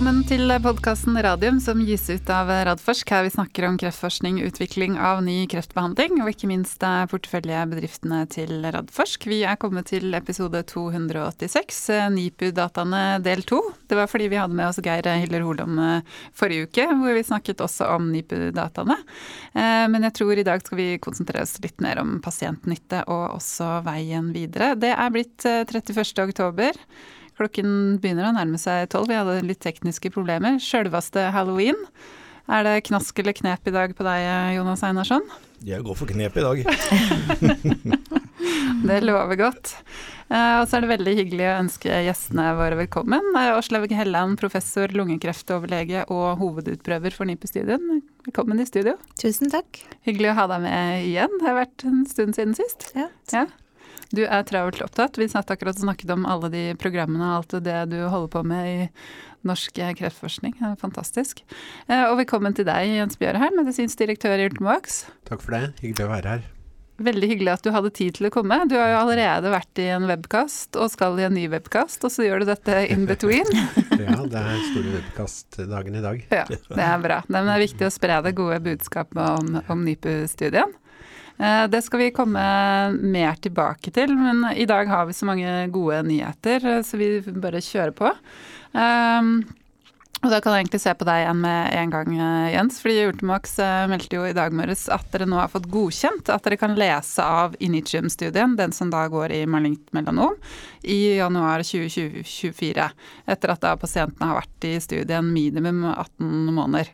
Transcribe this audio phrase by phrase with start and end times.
[0.00, 3.10] Velkommen til podkasten Radium som gis ut av Radforsk.
[3.12, 9.26] Her vi snakker om kreftforskning, utvikling av ny kreftbehandling, og ikke minst porteføljebedriftene til Radforsk.
[9.28, 11.82] Vi er kommet til episode 286,
[12.16, 13.60] NIPU-dataene del to.
[13.92, 15.76] Det var fordi vi hadde med oss Geir Hiller Holom
[16.32, 18.96] forrige uke, hvor vi snakket også om NIPU-dataene.
[19.52, 23.36] Eh, men jeg tror i dag skal vi konsentrere oss litt mer om pasientnytte og
[23.36, 24.72] også veien videre.
[24.80, 25.92] Det er blitt 31.
[25.92, 26.86] Eh, oktober.
[27.40, 29.08] Klokken begynner å nærme seg tolv.
[29.08, 30.58] Vi hadde litt tekniske problemer.
[30.60, 31.78] Sjølveste halloween.
[32.52, 34.26] Er det knask eller knep i dag på deg,
[34.58, 35.24] Jonas Einarsson?
[35.64, 36.60] Jeg går for knep i dag.
[38.90, 39.72] det lover godt.
[40.28, 43.32] Eh, og så er det veldig hyggelig å ønske gjestene våre velkommen.
[43.54, 48.02] Åslaug Helland, professor, lungekreftoverlege og hovedutprøver for NIPU-studien.
[48.28, 48.98] Velkommen i studio.
[49.16, 49.80] Tusen takk.
[50.04, 51.40] Hyggelig å ha deg med igjen.
[51.40, 52.90] Det har vært en stund siden sist.
[52.98, 53.08] Ja.
[53.32, 53.48] ja.
[54.10, 55.18] Du er travelt opptatt.
[55.20, 58.42] Vi satt akkurat og snakket om alle de programmene og alt det du holder på
[58.42, 58.78] med i
[59.46, 60.56] norsk kreftforskning.
[60.58, 61.44] Det er fantastisk.
[61.86, 65.04] Eh, og velkommen til deg, Jens Bjørheim, medisinsk direktør i Ultimovax.
[65.30, 65.76] Takk for det.
[65.84, 66.48] Hyggelig å være her.
[67.00, 68.58] Veldig hyggelig at du hadde tid til å komme.
[68.68, 72.12] Du har jo allerede vært i en webkast og skal i en ny webkast, og
[72.12, 73.46] så gjør du dette in between.
[73.94, 76.26] ja, det er store webkastdagen i dag.
[76.34, 77.22] Ja, Det er bra.
[77.30, 80.74] Det er viktig å spre det gode budskapet om, om NIPU-studien.
[81.40, 82.42] Eh, det skal vi komme
[82.92, 87.14] mer tilbake til, men i dag har vi så mange gode nyheter, eh, så vi
[87.32, 88.12] bare kjører på.
[88.76, 89.40] Um,
[90.20, 92.10] og da kan jeg egentlig se på deg igjen med en gang,
[92.52, 92.76] Jens.
[92.84, 93.54] fordi Ultimax
[93.88, 97.24] meldte jo i dag morges at dere nå har fått godkjent at dere kan lese
[97.24, 100.36] av Initium-studien, den som da går i malignt melanom,
[100.84, 102.90] i januar 2024.
[103.32, 106.92] Etter at da pasientene har vært i studien minimum 18 måneder.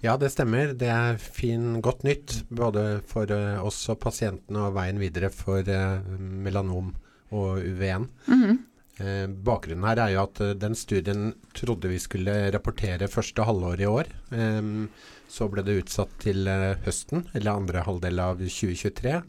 [0.00, 0.72] Ja, det stemmer.
[0.80, 5.60] Det er fin, godt nytt både for uh, oss og pasientene og veien videre for
[5.60, 6.94] uh, melanom
[7.36, 8.06] og UVN.
[8.24, 8.56] Mm -hmm.
[9.00, 13.86] uh, bakgrunnen her er jo at den studien trodde vi skulle rapportere første halvår i
[13.86, 14.06] år.
[14.30, 14.88] Um,
[15.28, 16.48] så ble det utsatt til
[16.84, 19.22] høsten, eller andre halvdel av 2023.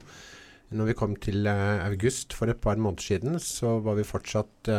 [0.72, 4.70] Når vi kom til august for et par måneder siden, så var vi fortsatt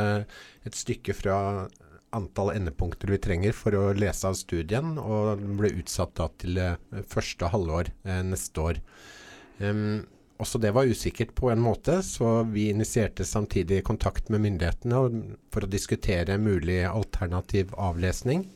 [0.64, 1.69] et stykke fra
[2.16, 6.58] antall endepunkter vi trenger for å lese av studien, og den ble utsatt da til
[6.60, 8.82] eh, første halvår eh, neste år.
[9.62, 10.02] Um,
[10.42, 15.02] også det var usikkert på en måte, så vi initierte samtidig kontakt med myndighetene
[15.54, 18.48] for å diskutere mulig alternativ avlesning.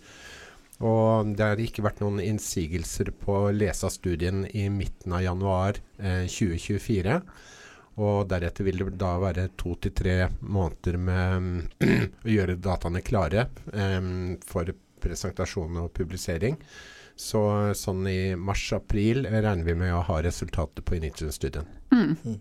[0.84, 5.24] Og det har ikke vært noen innsigelser på å lese av studien i midten av
[5.24, 7.20] januar eh, 2024.
[7.96, 11.86] Og deretter vil det da være to til tre måneder med
[12.26, 14.68] å gjøre dataene klare um, for
[15.00, 16.58] presentasjon og publisering.
[17.16, 17.40] Så
[17.78, 21.64] sånn i mars-april regner vi med å ha resultatet på Initium-studien.
[21.94, 22.12] Mm.
[22.20, 22.36] mm.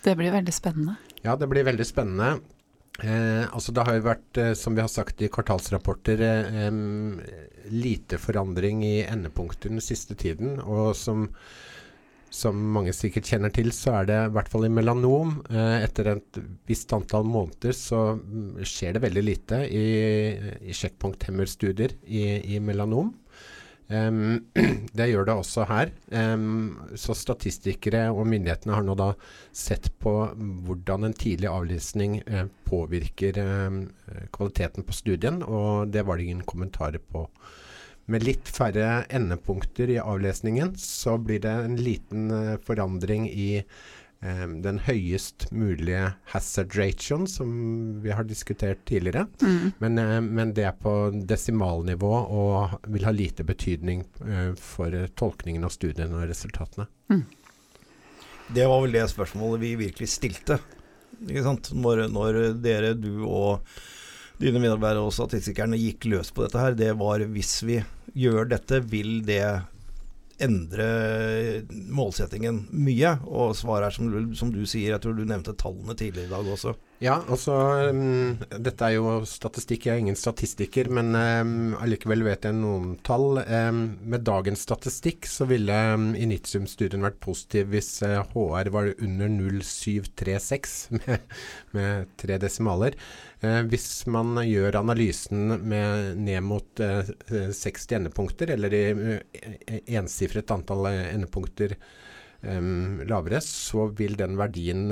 [0.00, 0.96] Det blir veldig spennende.
[1.20, 2.38] Ja, det blir veldig spennende.
[3.00, 6.70] Eh, altså det har jo vært, eh, som vi har sagt i kvartalsrapporter, eh,
[7.68, 10.58] lite forandring i endepunkter den siste tiden.
[10.60, 11.28] Og som
[12.30, 16.12] som mange sikkert kjenner til, så er det i hvert fall i melanom eh, Etter
[16.14, 19.86] et visst antall måneder så mm, skjer det veldig lite i,
[20.62, 22.22] i sjekkpunkthemmerstudier i,
[22.54, 23.10] i melanom.
[23.90, 24.46] Um,
[24.94, 25.90] det gjør det også her.
[26.14, 29.10] Um, så statistikere og myndighetene har nå da
[29.50, 33.82] sett på hvordan en tidlig avlysning uh, påvirker um,
[34.30, 37.26] kvaliteten på studien, og det var det ingen kommentarer på.
[38.10, 43.62] Med litt færre endepunkter i avlesningen så blir det en liten uh, forandring i
[44.24, 47.52] um, den høyest mulige hazard ration, som
[48.02, 49.26] vi har diskutert tidligere.
[49.42, 49.72] Mm.
[49.78, 54.02] Men, uh, men, det er på desimalnivå og vil ha lite betydning
[54.58, 56.88] for tolkningen av studiene og resultatene.
[57.12, 57.24] Mm.
[58.50, 60.58] Det var vel det spørsmålet vi virkelig stilte.
[61.20, 63.66] Når, når dere, du og
[64.40, 67.80] dine medarbeidere og statistikerne gikk løs på dette her, det var hvis vi
[68.16, 69.44] gjør dette, vil det
[70.40, 70.86] endre
[71.92, 73.16] målsettingen mye?
[73.28, 76.48] Og svaret er som, som, du sier, jeg tror du nevnte tallene tidligere i dag
[76.54, 76.74] også.
[77.00, 77.54] Ja, altså
[77.94, 82.98] um, Dette er jo statistikk, jeg er ingen statistiker, men um, allikevel vet jeg noen
[83.06, 83.40] tall.
[83.44, 89.32] Um, med dagens statistikk så ville um, Initium-studien vært positiv hvis uh, HR var under
[89.32, 91.40] 0,736 med,
[91.76, 92.96] med tre desimaler.
[93.40, 97.12] Uh, hvis man gjør analysen med ned mot uh,
[97.56, 101.78] 60 endepunkter, eller i ensifret antall endepunkter
[102.40, 104.86] lavere, så vil den verdien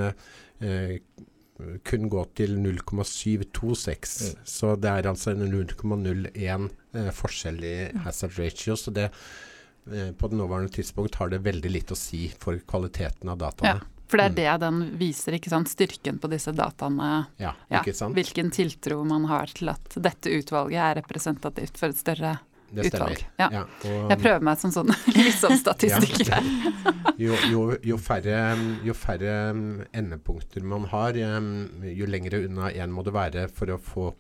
[1.59, 4.17] kun gå til 0,726.
[4.23, 4.43] Mm.
[4.47, 8.77] Så det er altså en 0,01 eh, forskjell i hazard ratio.
[8.79, 13.33] Så det eh, på det nåværende tidspunkt har det veldig litt å si for kvaliteten
[13.33, 13.83] av dataene.
[13.83, 13.95] Ja.
[14.09, 15.69] For det er det den viser, ikke sant.
[15.69, 17.27] Styrken på disse dataene.
[17.37, 18.17] Ja, Ja, ikke sant?
[18.17, 22.39] hvilken tiltro man har til at dette utvalget er representativt for et større
[22.71, 23.13] Det stemmer.
[23.13, 23.25] utvalg.
[23.39, 23.49] Ja.
[23.53, 24.91] Ja, og, Jeg prøver meg som sånn
[25.29, 26.49] liksom statistiker her.
[27.25, 28.41] jo, jo, jo, færre,
[28.85, 33.79] jo færre mm, endepunkter man har, jo lengre unna én må det være for å
[33.81, 34.11] få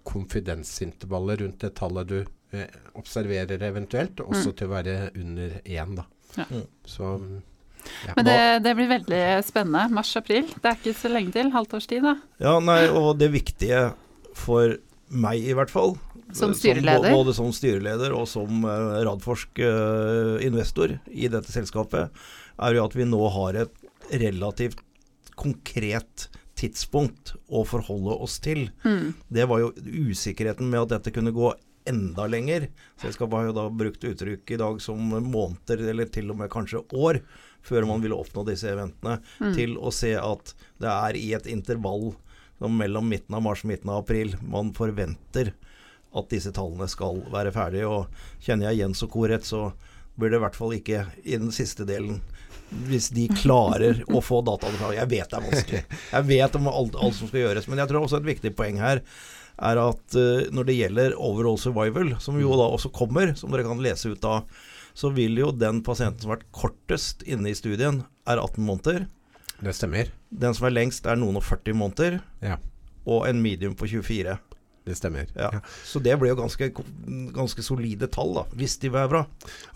[0.52, 2.18] konfidensintervallet rundt det tallet du
[2.52, 2.66] eh,
[2.98, 5.94] observerer eventuelt, også også til å være under én.
[5.96, 6.04] Da.
[6.36, 6.44] Ja.
[6.50, 6.66] Mm.
[6.84, 7.38] Så mm,
[8.06, 8.16] ja.
[8.16, 9.86] Men det, det blir veldig spennende.
[9.94, 10.48] Mars-april.
[10.54, 11.52] Det er ikke så lenge til.
[11.54, 12.16] Halvt års tid, da.
[12.42, 13.88] Ja, nei, og det viktige
[14.38, 14.76] for
[15.08, 15.94] meg i hvert fall
[16.36, 17.08] Som styreleder?
[17.08, 22.12] Som, både som styreleder og som uh, Radforsk-investor i dette selskapet,
[22.58, 24.82] er jo at vi nå har et relativt
[25.38, 26.28] konkret
[26.58, 28.66] tidspunkt å forholde oss til.
[28.82, 29.14] Mm.
[29.30, 29.72] Det var jo
[30.10, 31.52] usikkerheten med at dette kunne gå
[31.88, 32.68] enda lenger.
[33.00, 36.82] Selskapet har jo da brukt uttrykk i dag som måneder, eller til og med kanskje
[36.92, 37.22] år,
[37.66, 39.54] før man ville oppnå disse eventene, Mm.
[39.54, 42.14] til å se at det er i et intervall
[42.60, 45.52] mellom midten av mars og midten av april man forventer
[46.16, 47.86] at disse tallene skal være ferdige.
[47.86, 48.08] Og
[48.42, 49.72] kjenner jeg Jens og Co rett, så
[50.18, 52.20] blir det i hvert fall ikke i den siste delen.
[52.88, 55.82] Hvis de klarer å få dataene fra Jeg vet det er vanskelig.
[56.12, 57.68] Jeg vet om alt, alt som skal gjøres.
[57.68, 59.02] Men jeg tror også et viktig poeng her
[59.58, 63.64] er at uh, når det gjelder overall survival, som jo da også kommer, som dere
[63.66, 64.44] kan lese ut av,
[64.98, 69.04] så vil jo den pasienten som har vært kortest inne i studien, er 18 måneder.
[69.62, 70.10] Det stemmer.
[70.30, 72.18] Den som er lengst, er noen og 40 måneder.
[72.42, 72.58] Ja,
[73.08, 74.34] Og en medium på 24.
[74.88, 75.28] det stemmer.
[75.36, 75.50] Ja.
[75.54, 75.62] Ja.
[75.84, 76.70] Så det blir jo ganske,
[77.36, 79.24] ganske solide tall, da, hvis de er bra.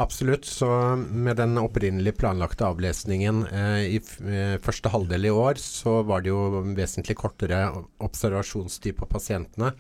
[0.03, 0.49] Absolutt.
[0.49, 0.69] Så
[0.99, 6.25] med den opprinnelig planlagte avlesningen eh, i f eh, første halvdel i år, så var
[6.25, 7.65] det jo vesentlig kortere
[8.03, 9.75] observasjonstid på pasientene.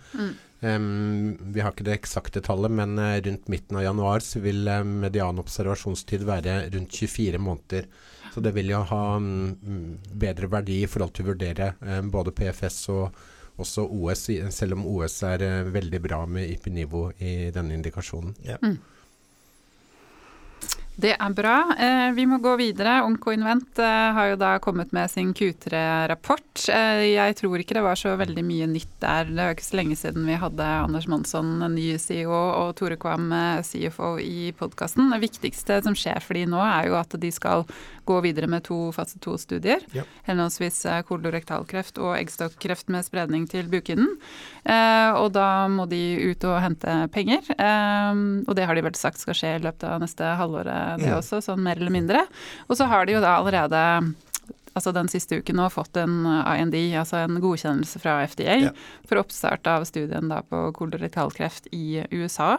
[0.62, 4.69] Em, vi har ikke det eksakte tallet, men eh, rundt midten av januar så vil
[4.70, 7.88] eh, median observasjonstid være rundt 24 måneder.
[8.32, 12.32] Så det vil jo ha um, bedre verdi i forhold til å vurdere um, både
[12.32, 13.19] PFS og
[13.60, 18.34] også OS, selv om OS er eh, veldig bra med IP-nivå i denne indikasjonen.
[20.93, 21.72] Det er bra.
[21.81, 22.99] Eh, vi må gå videre.
[23.06, 26.66] Onkoinvent eh, har jo da kommet med sin Q3-rapport.
[26.69, 29.31] Eh, jeg tror ikke det var så veldig mye nytt der.
[29.31, 33.32] Det er ikke så lenge siden vi hadde Anders Monsson, ny CEO, og Tore Kvam,
[33.32, 35.08] eh, CFO, i podkasten.
[35.14, 37.64] Det viktigste som skjer for de nå, er jo at de skal
[38.12, 39.82] gå videre med to fase to-studier.
[39.97, 40.05] Ja.
[40.29, 44.14] Henholdsvis eh, kolorektalkreft og eggstokkreft med spredning til bukhinnen.
[44.64, 47.47] Eh, og da må de ut og hente penger.
[47.56, 51.11] Eh, og det har de vel sagt skal skje i løpet av neste halvåret, det
[51.11, 51.20] ja.
[51.20, 52.26] også, sånn mer eller mindre.
[52.69, 53.82] Og så har de jo da allerede
[54.73, 58.70] altså den siste uken nå fått en IND, altså en godkjennelse fra FDA, Ja.
[59.09, 62.55] for oppstart av studien da på kolorektalkreft i USA.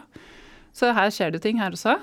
[0.73, 1.97] Så her skjer det ting her også.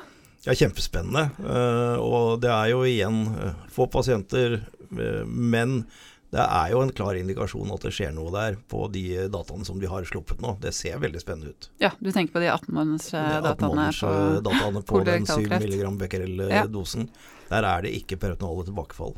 [0.47, 1.31] Ja, kjempespennende.
[1.45, 4.61] eh, og det er jo igjen eh, få pasienter,
[4.97, 5.83] eh, men
[6.31, 9.81] det er jo en klar indikasjon at det skjer noe der på de dataene som
[9.83, 10.55] de har sluppet nå.
[10.63, 11.69] Det ser veldig spennende ut.
[11.83, 17.09] Ja, du tenker på de 18-måneders-dataene 18 på på den 7 mg becquerel-dosen.
[17.51, 19.17] Der er det ikke peritoneale tilbakefall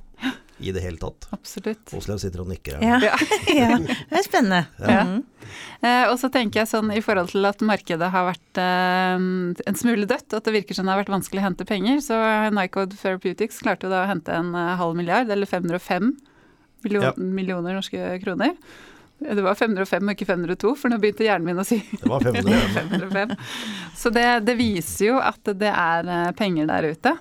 [0.63, 1.27] i det hele tatt.
[1.35, 1.93] Absolutt.
[1.99, 2.83] Åslaug sitter og nikker her.
[2.87, 2.99] Ja.
[3.11, 3.17] Ja.
[3.61, 4.63] ja, det er spennende.
[4.81, 5.05] Ja.
[5.09, 5.23] Mhm.
[5.83, 9.17] Eh, og så tenker jeg sånn i forhold til at markedet har vært eh,
[9.69, 12.21] en smule dødt, at det virker som det har vært vanskelig å hente penger, så
[12.55, 16.13] Nycode Therapeutics klarte jo da å hente en eh, halv milliard, eller 505
[16.87, 17.13] million, Ja.
[17.19, 18.55] millioner norske kroner.
[19.23, 22.25] Det var 505 og ikke 502, for nå begynte hjernen min å si Det var
[22.25, 23.35] 500 505.
[24.01, 27.13] Så det, det viser jo at det er penger der ute.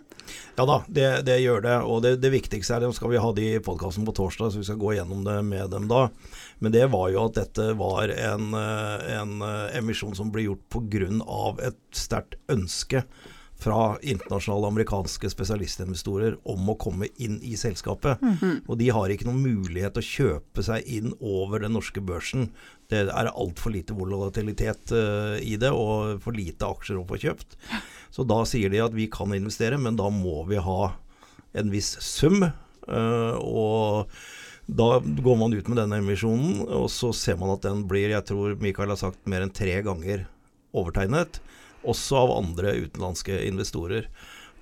[0.58, 1.76] Ja da, det, det gjør det.
[1.88, 4.62] Og det, det viktigste er, nå skal vi ha de i podkasten på torsdag, så
[4.62, 6.08] vi skal gå gjennom det med dem da.
[6.62, 10.66] Men det var jo at dette var en, eh, en eh, emisjon som ble gjort
[10.70, 11.68] pga.
[11.68, 13.06] et sterkt ønske
[13.62, 18.22] fra internasjonale amerikanske spesialistinvestorer om å komme inn i selskapet.
[18.66, 22.50] Og de har ikke noen mulighet til å kjøpe seg inn over den norske børsen.
[22.90, 27.56] Det er altfor lite volatilitet uh, i det, og for lite aksjer å få kjøpt.
[28.12, 30.82] Så da sier de at vi kan investere, men da må vi ha
[31.58, 32.44] en viss sum.
[32.44, 34.12] eh, og
[34.72, 38.28] da går man ut med denne emisjonen, og så ser man at den blir, jeg
[38.30, 40.28] tror Mikael har sagt, mer enn tre ganger
[40.76, 41.42] overtegnet.
[41.82, 44.08] Også av andre utenlandske investorer.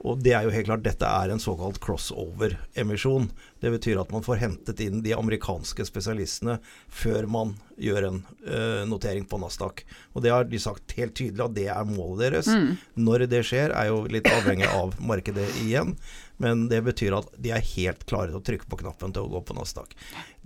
[0.07, 3.27] Og det er jo helt klart, dette er en såkalt crossover-emisjon.
[3.59, 6.55] Det betyr at man får hentet inn de amerikanske spesialistene
[6.87, 9.83] før man gjør en uh, notering på Nasdaq.
[10.15, 12.51] Og det har de sagt helt tydelig at det er målet deres.
[12.95, 15.97] Når det skjer er jo litt avhengig av markedet igjen.
[16.39, 19.29] Men det betyr at de er helt klare til å trykke på knappen til å
[19.33, 19.89] gå på Nasdaq.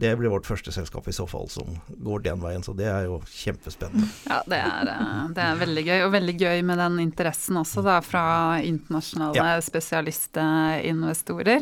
[0.01, 1.67] Det blir vårt første selskap i så fall som
[2.01, 4.07] går den veien, så det er jo kjempespennende.
[4.25, 5.99] Ja, det er, eh, det er veldig gøy.
[6.07, 8.25] Og veldig gøy med den interessen også da, fra
[8.65, 9.61] internasjonale Ja.
[9.61, 11.61] spesialistinvestorer.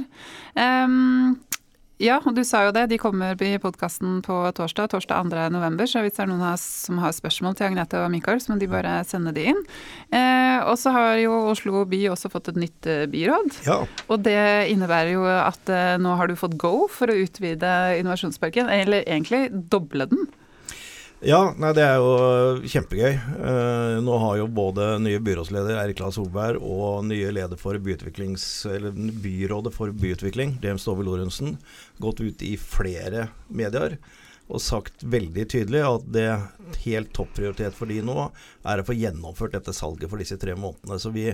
[0.55, 1.35] Em,
[2.01, 2.88] Ja, og du sa jo det.
[2.89, 5.41] De kommer i podkasten på torsdag, torsdag 2.
[5.53, 5.86] november.
[5.86, 8.70] Så hvis det er noen som har spørsmål til Agnete og Michael, så må de
[8.72, 9.62] bare sende de inn.
[10.10, 13.62] Eh, og så har jo Oslo by også fått et nytt eh, byråd.
[13.67, 13.77] Ja.
[14.10, 14.41] Og det
[14.74, 19.51] innebærer jo at eh, nå har du fått go for å utvide Innovasjonsparken, eller egentlig
[19.70, 20.25] doble den.
[21.21, 23.11] Ja, nei, det er jo kjempegøy.
[23.37, 29.73] Uh, nå har jo både nye byrådsleder Eirik Lahl Solberg og nye leder for byrådet
[29.75, 31.59] for byutvikling, James Dove Lorentzen,
[32.01, 33.99] gått ut i flere medier
[34.51, 36.27] og sagt veldig tydelig at det
[36.83, 38.15] helt topprioritet for de nå
[38.67, 40.97] er å få gjennomført dette salget for disse tre månedene.
[40.99, 41.29] Så vi,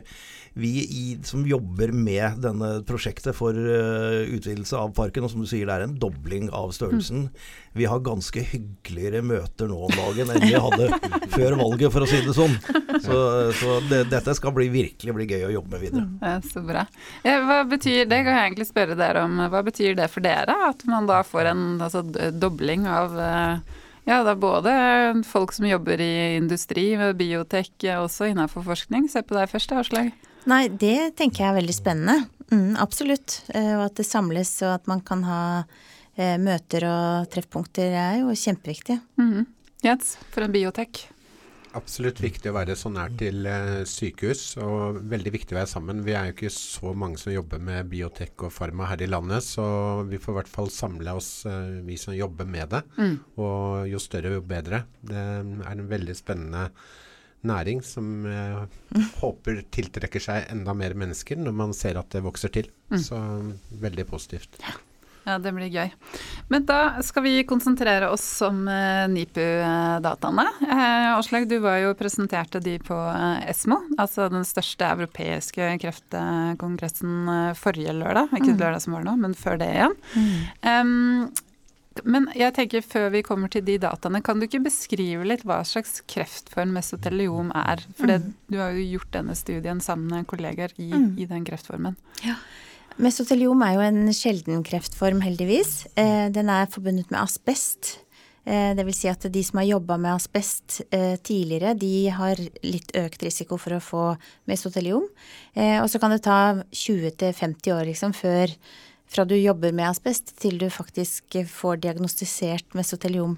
[0.58, 5.50] vi i, som jobber med denne prosjektet for uh, utvidelse av parken, og som du
[5.50, 9.94] sier det er en dobling av størrelsen, mm vi har ganske hyggeligere møter nå om
[9.94, 10.90] dagen enn vi hadde
[11.36, 12.56] før valget, for å si det sånn.
[13.04, 13.18] Så,
[13.58, 16.06] så det, dette skal bli, virkelig bli gøy å jobbe med videre.
[16.22, 16.86] Ja, så bra.
[17.24, 20.56] Hva betyr det, kan jeg egentlig spørre dere om, hva betyr det for dere?
[20.70, 22.04] At man da får en altså,
[22.34, 23.76] dobling av eh,
[24.08, 24.78] ja, det er både
[25.28, 29.10] folk som jobber i industri, med biotek, også innenfor forskning.
[29.12, 30.14] Se på deg først, Aslaug.
[30.48, 32.18] Nei, det tenker jeg er veldig spennende.
[32.48, 33.42] Mm, absolutt.
[33.52, 35.97] Eh, og at det samles, og at man kan ha Eh,
[36.42, 38.98] møter og treffpunkter er jo kjempeviktig.
[39.22, 39.46] Mm.
[39.86, 41.06] Jens, for en biotek?
[41.78, 46.04] Absolutt viktig å være så nær til eh, sykehus, og veldig viktig å være sammen.
[46.06, 49.46] Vi er jo ikke så mange som jobber med biotek og farma her i landet,
[49.46, 49.66] så
[50.08, 52.82] vi får i hvert fall samle oss, eh, vi som jobber med det.
[52.98, 53.18] Mm.
[53.44, 54.86] Og jo større, jo bedre.
[55.06, 56.70] Det er en veldig spennende
[57.48, 62.54] næring som jeg håper tiltrekker seg enda mer mennesker når man ser at det vokser
[62.58, 62.72] til.
[62.90, 63.02] Mm.
[63.04, 63.22] Så
[63.84, 64.58] veldig positivt.
[64.64, 64.80] Ja.
[65.28, 65.90] Ja, det blir gøy.
[66.48, 70.46] Men da skal vi konsentrere oss om uh, NIPU-dataene.
[71.18, 77.28] Aslaug, du var jo presenterte de på uh, ESMO, altså den største europeiske kreftkongressen
[77.60, 78.32] forrige lørdag.
[78.38, 78.62] Ikke mm.
[78.62, 80.00] lørdag som var nå, men før det igjen.
[80.16, 80.32] Mm.
[80.64, 81.44] Um,
[82.06, 85.60] men jeg tenker før vi kommer til de dataene, kan du ikke beskrive litt hva
[85.68, 87.84] slags kreftform mesoteliom er?
[87.98, 88.30] For mm.
[88.52, 91.12] du har jo gjort denne studien sammen med kolleger i, mm.
[91.20, 91.98] i den kreftformen.
[92.26, 92.38] Ja,
[92.98, 95.86] Mesoteliom er jo en sjelden kreftform, heldigvis.
[96.00, 98.00] Eh, den er forbundet med asbest.
[98.42, 102.42] Eh, det vil si at de som har jobba med asbest eh, tidligere, de har
[102.66, 104.06] litt økt risiko for å få
[104.50, 105.06] mesoteliom.
[105.58, 108.54] Og så kan det ta 20-50 år liksom, før
[109.08, 113.38] fra du jobber med asbest til du faktisk får diagnostisert mesoteliom.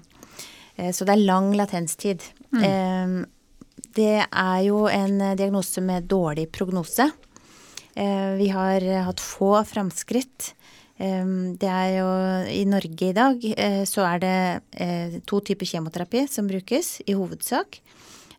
[0.76, 2.24] Så det er lang latenstid.
[2.52, 3.24] Mm.
[3.96, 7.08] Det er jo en diagnose med dårlig prognose.
[7.94, 10.54] Eh, vi har hatt få framskritt.
[10.96, 11.26] Eh,
[11.60, 12.10] det er jo
[12.52, 17.82] I Norge i dag eh, så er det to typer kjemoterapi som brukes, i hovedsak.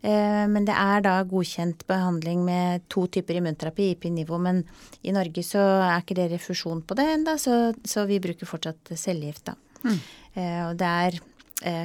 [0.02, 4.40] Men det er da godkjent behandling med to typer immunterapi, IP-nivå.
[4.42, 4.64] Men
[5.06, 8.96] i Norge så er ikke det refusjon på det ennå, så, så, vi bruker fortsatt
[8.98, 9.54] cellegift, da.
[9.86, 10.00] Mm.
[10.72, 11.20] Og det er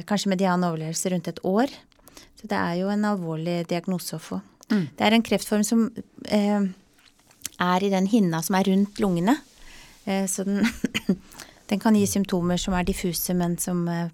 [0.09, 1.69] kanskje median overlevelse rundt et år.
[2.41, 4.41] Så det er jo en alvorlig diagnose å få.
[4.71, 4.83] Mm.
[4.97, 5.85] Det er en kreftform som
[6.25, 6.67] eh,
[7.59, 9.37] er i den hinna som er rundt lungene.
[10.07, 10.65] Eh, så den,
[11.69, 14.09] den kan gi symptomer som er diffuse, men som eh,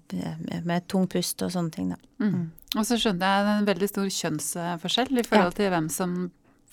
[0.64, 1.90] med tung pust og sånne ting.
[2.18, 2.28] Mm.
[2.28, 2.44] mm.
[2.74, 5.58] Og så skjønner jeg det er en veldig stor kjønnsforskjell i forhold ja.
[5.60, 6.14] til hvem som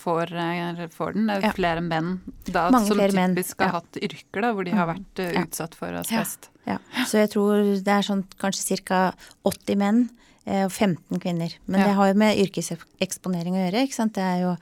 [0.02, 1.28] får, eh, får, den.
[1.30, 2.16] Det er flere menn
[2.48, 3.36] da, som typisk menn.
[3.38, 3.76] har ja.
[3.76, 4.94] hatt yrker da, hvor de har mm.
[4.96, 5.44] vært ja.
[5.44, 6.50] utsatt for asbest.
[6.66, 6.80] Ja.
[7.06, 9.04] Så jeg tror det er sånn kanskje ca.
[9.46, 10.02] 80 menn
[10.42, 11.54] og 15 kvinner.
[11.70, 13.84] Men det har jo med yrkeseksponering å gjøre.
[13.86, 14.16] ikke sant?
[14.18, 14.56] Det er jo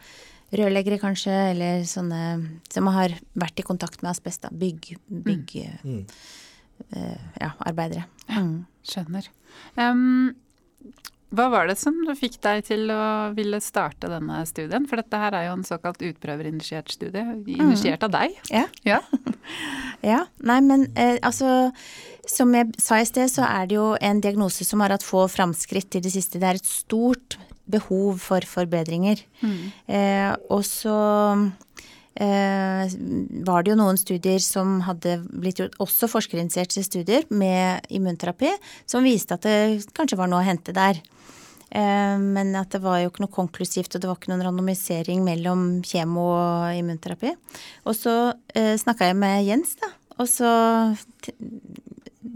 [0.56, 2.22] rørleggere kanskje, eller sånne
[2.72, 4.46] som har vært i kontakt med asbest.
[4.46, 4.54] Da.
[4.54, 6.04] Bygg, bygg mm.
[6.96, 8.08] uh, ja, arbeidere.
[8.34, 8.64] Mm.
[8.90, 9.30] Skjønner.
[9.78, 10.32] Um,
[11.30, 14.88] hva var det som fikk deg til å ville starte denne studien?
[14.90, 17.22] For dette her er jo en såkalt utprøverinitiert studie,
[17.54, 18.34] initiert av deg.
[18.50, 18.64] Ja.
[18.88, 18.98] ja.
[20.14, 20.24] ja.
[20.42, 21.70] Nei, men eh, altså
[22.30, 25.28] Som jeg sa i sted, så er det jo en diagnose som har hatt få
[25.30, 26.42] framskritt i det siste.
[26.42, 27.38] Det er et stort
[27.70, 29.22] behov for forbedringer.
[29.44, 29.60] Mm.
[29.88, 30.98] Eh, og så
[32.20, 32.96] eh,
[33.48, 38.52] var det jo noen studier som hadde blitt gjort, også forskerinitierte studier med immunterapi,
[38.90, 41.02] som viste at det kanskje var noe å hente der.
[41.70, 45.24] Eh, men at det var jo ikke noe konklusivt, og det var ikke noen randomisering
[45.26, 47.36] mellom kjemo og immunterapi.
[47.86, 48.16] Og så
[48.58, 49.94] eh, snakka jeg med Jens, da.
[50.20, 50.50] Og så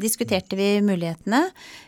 [0.04, 1.46] diskuterte vi mulighetene,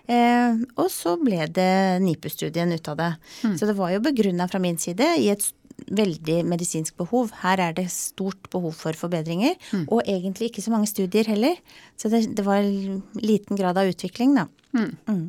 [0.07, 3.11] eh, og så ble det NIPU-studien ut av det.
[3.43, 3.59] Mm.
[3.59, 5.45] Så det var jo begrunna fra min side i et
[5.91, 7.33] veldig medisinsk behov.
[7.43, 9.87] Her er det stort behov for forbedringer, mm.
[9.91, 11.59] og egentlig ikke så mange studier heller.
[11.99, 14.47] Så det, det var liten grad av utvikling, da.
[14.75, 14.93] Mm.
[15.07, 15.25] mm.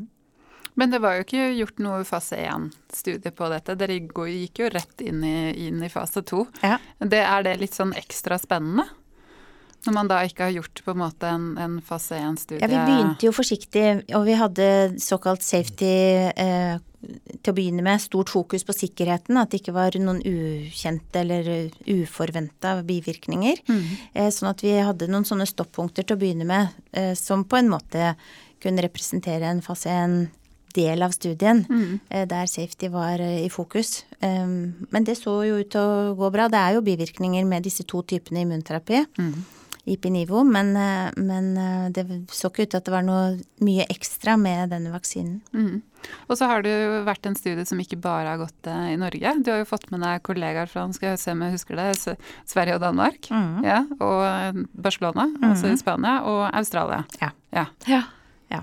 [0.77, 3.79] Men det var jo ikke gjort noe fase 1-studie på dette.
[3.81, 6.43] Dere gikk jo rett inn i, inn i fase 2.
[6.61, 6.77] Ja.
[7.01, 8.85] Er det litt sånn ekstra spennende?
[9.87, 12.63] Når man da ikke har gjort på en måte en, en fase 1-studie?
[12.65, 14.69] Ja, vi begynte jo forsiktig, og vi hadde
[15.03, 15.95] såkalt safety
[16.33, 16.77] eh,
[17.43, 18.03] til å begynne med.
[18.03, 23.63] Stort fokus på sikkerheten, at det ikke var noen ukjente eller uforventa bivirkninger.
[23.69, 23.85] Mm.
[24.15, 27.61] Eh, sånn at vi hadde noen sånne stoppunkter til å begynne med, eh, som på
[27.61, 28.15] en måte
[28.63, 30.27] kunne representere en fase 1
[30.77, 31.93] del av studien mm.
[32.13, 34.05] Eh, der safety var i fokus.
[34.21, 36.49] Men det så jo ut til å gå bra.
[36.53, 39.05] Det er jo bivirkninger med disse to typene immunterapi.
[39.21, 39.45] Mm.
[39.87, 41.53] Ipinivo, men, eh, men,
[41.95, 45.39] det så ikke ut til at det var noe mye ekstra med denne vaksinen.
[45.55, 45.83] Mm.
[46.27, 49.33] Og så har det jo vært en studie som ikke bare har gått i Norge.
[49.43, 52.19] Du har jo fått med deg kollegaer fra skal jeg se om jeg husker det,
[52.47, 53.31] Sverige og Danmark.
[53.31, 53.65] Mm.
[53.67, 57.03] Ja, og Barcelona, altså i Spania, og Australia.
[57.23, 57.33] Ja.
[57.55, 57.67] ja.
[57.91, 58.05] ja.
[58.53, 58.63] ja.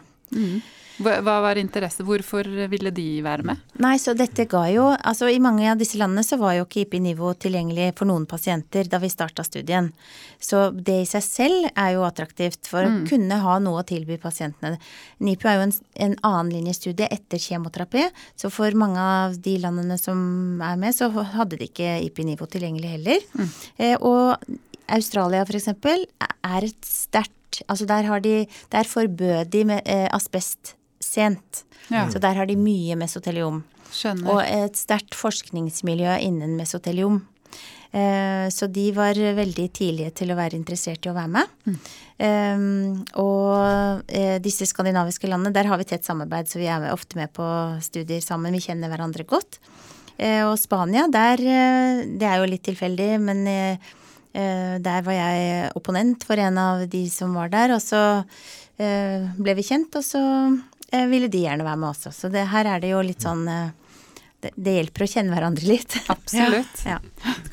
[1.02, 2.04] Hva var interesse?
[2.06, 3.62] Hvorfor ville de være med?
[3.82, 6.84] Nei, så dette ga jo Altså i mange av disse landene så var jo ikke
[6.84, 9.90] IP-nivå tilgjengelig for noen pasienter da vi starta studien.
[10.44, 13.00] Så det i seg selv er jo attraktivt for mm.
[13.00, 14.78] å kunne ha noe å tilby pasientene.
[15.24, 15.76] NIPU er jo en,
[16.08, 18.06] en annenlinjestudie etter kjemoterapi,
[18.40, 22.94] så for mange av de landene som er med, så hadde de ikke IP-nivå tilgjengelig
[22.98, 23.26] heller.
[23.34, 23.50] Mm.
[23.78, 24.38] Eh, og
[24.94, 25.72] Australia f.eks.
[25.74, 30.72] er et sterkt Altså der, har de, der forbød de med eh, asbest
[31.04, 31.64] sent.
[31.92, 32.08] Ja.
[32.12, 33.62] Så der har de mye mesoteliom.
[33.94, 34.32] Skjønner.
[34.34, 37.22] Og et sterkt forskningsmiljø innen mesoteliom.
[37.94, 41.52] Eh, så de var veldig tidlige til å være interessert i å være med.
[41.68, 41.76] Mm.
[42.24, 47.20] Um, og uh, disse skandinaviske landene, der har vi tett samarbeid, så vi er ofte
[47.20, 47.46] med på
[47.86, 48.56] studier sammen.
[48.56, 49.60] Vi kjenner hverandre godt.
[50.24, 53.40] Og Spania, der Det er jo litt tilfeldig, men
[54.86, 57.74] der var jeg opponent for en av de som var der.
[57.74, 58.22] Og så
[58.78, 60.73] ble vi kjent, og så Eh,
[61.10, 62.12] ville de gjerne være med også.
[62.16, 63.72] Så det, her er det jo litt sånn eh,
[64.44, 65.96] det, det, hjelper å kjenne hverandre litt.
[66.14, 66.84] Absolutt.
[66.86, 67.00] ja.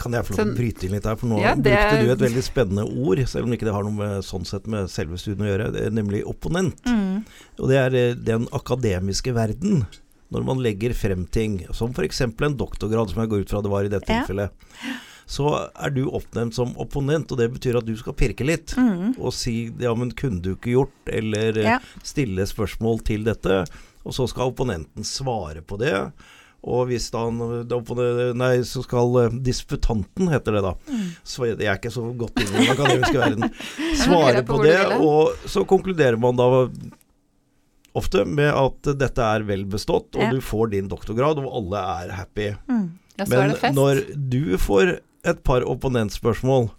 [0.01, 1.73] Kan jeg få lov til å bryte inn litt her, for nå ja, det...
[1.73, 4.69] brukte du et veldig spennende ord, selv om ikke det har noe med, sånn sett
[4.71, 6.83] med selve studien å gjøre, nemlig opponent.
[6.89, 7.23] Mm.
[7.61, 9.85] Og det er eh, den akademiske verden.
[10.31, 12.21] Når man legger frem ting, som f.eks.
[12.23, 14.21] en doktorgrad, som jeg går ut fra det var i dette ja.
[14.23, 18.75] tilfellet så er du oppnevnt som opponent, og det betyr at du skal pirke litt
[18.75, 19.15] mm.
[19.15, 21.79] og si ja, men kunne du ikke gjort, eller ja.
[22.03, 23.63] stille spørsmål til dette,
[24.03, 25.95] og så skal opponenten svare på det.
[26.61, 30.73] Og hvis da Nei, så skal disputanten, heter det da.
[30.91, 31.05] Mm.
[31.25, 33.47] Så jeg er ikke så godt inne i den akademiske verden.
[34.03, 36.49] Svare på det, og så konkluderer man da
[37.97, 40.33] ofte med at dette er vel bestått, og ja.
[40.35, 42.51] du får din doktorgrad, og alle er happy.
[42.67, 42.89] Mm.
[43.21, 46.71] Ja, Men når du får et par opponentspørsmål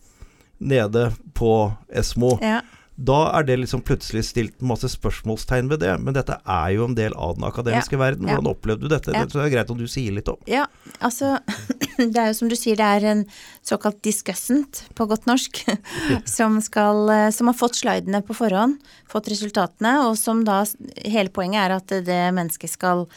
[0.62, 2.38] nede på Esmo.
[2.42, 2.62] Ja.
[3.02, 5.94] Da er det liksom plutselig stilt masse spørsmålstegn ved det.
[6.04, 8.02] Men dette er jo en del av den akademiske ja.
[8.04, 8.28] verden.
[8.30, 9.14] Hvordan opplevde du dette?
[9.16, 10.38] Det er greit om du sier litt om.
[10.50, 10.68] Ja,
[11.00, 11.40] altså
[12.02, 13.24] Det er jo som du sier, det er en
[13.66, 15.64] såkalt discussant på godt norsk.
[16.38, 18.78] som, skal, som har fått slidene på forhånd,
[19.10, 20.64] fått resultatene, og som da
[21.02, 23.08] Hele poenget er at det mennesket skal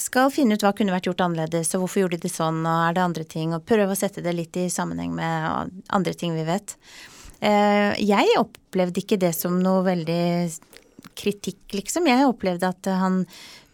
[0.00, 2.84] skal finne ut hva kunne vært gjort annerledes, og hvorfor gjorde de det sånn, og
[2.88, 6.36] er det andre ting, og prøve å sette det litt i sammenheng med andre ting
[6.36, 6.76] vi vet.
[7.42, 10.24] Eh, jeg opplevde ikke det som noe veldig
[11.18, 12.06] kritikk, liksom.
[12.06, 13.24] Jeg opplevde at han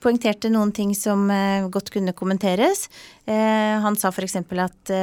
[0.00, 2.87] poengterte noen ting som eh, godt kunne kommenteres.
[3.28, 4.40] Eh, han sa f.eks.
[4.40, 4.96] at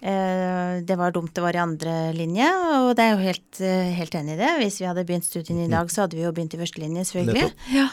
[0.00, 2.46] det var dumt det var i andre linje,
[2.78, 3.58] og det er jo helt,
[3.98, 4.52] helt enig i det.
[4.62, 7.04] Hvis vi hadde begynt studien i dag, så hadde vi jo begynt i første linje,
[7.10, 7.50] selvfølgelig.
[7.74, 7.84] Ja.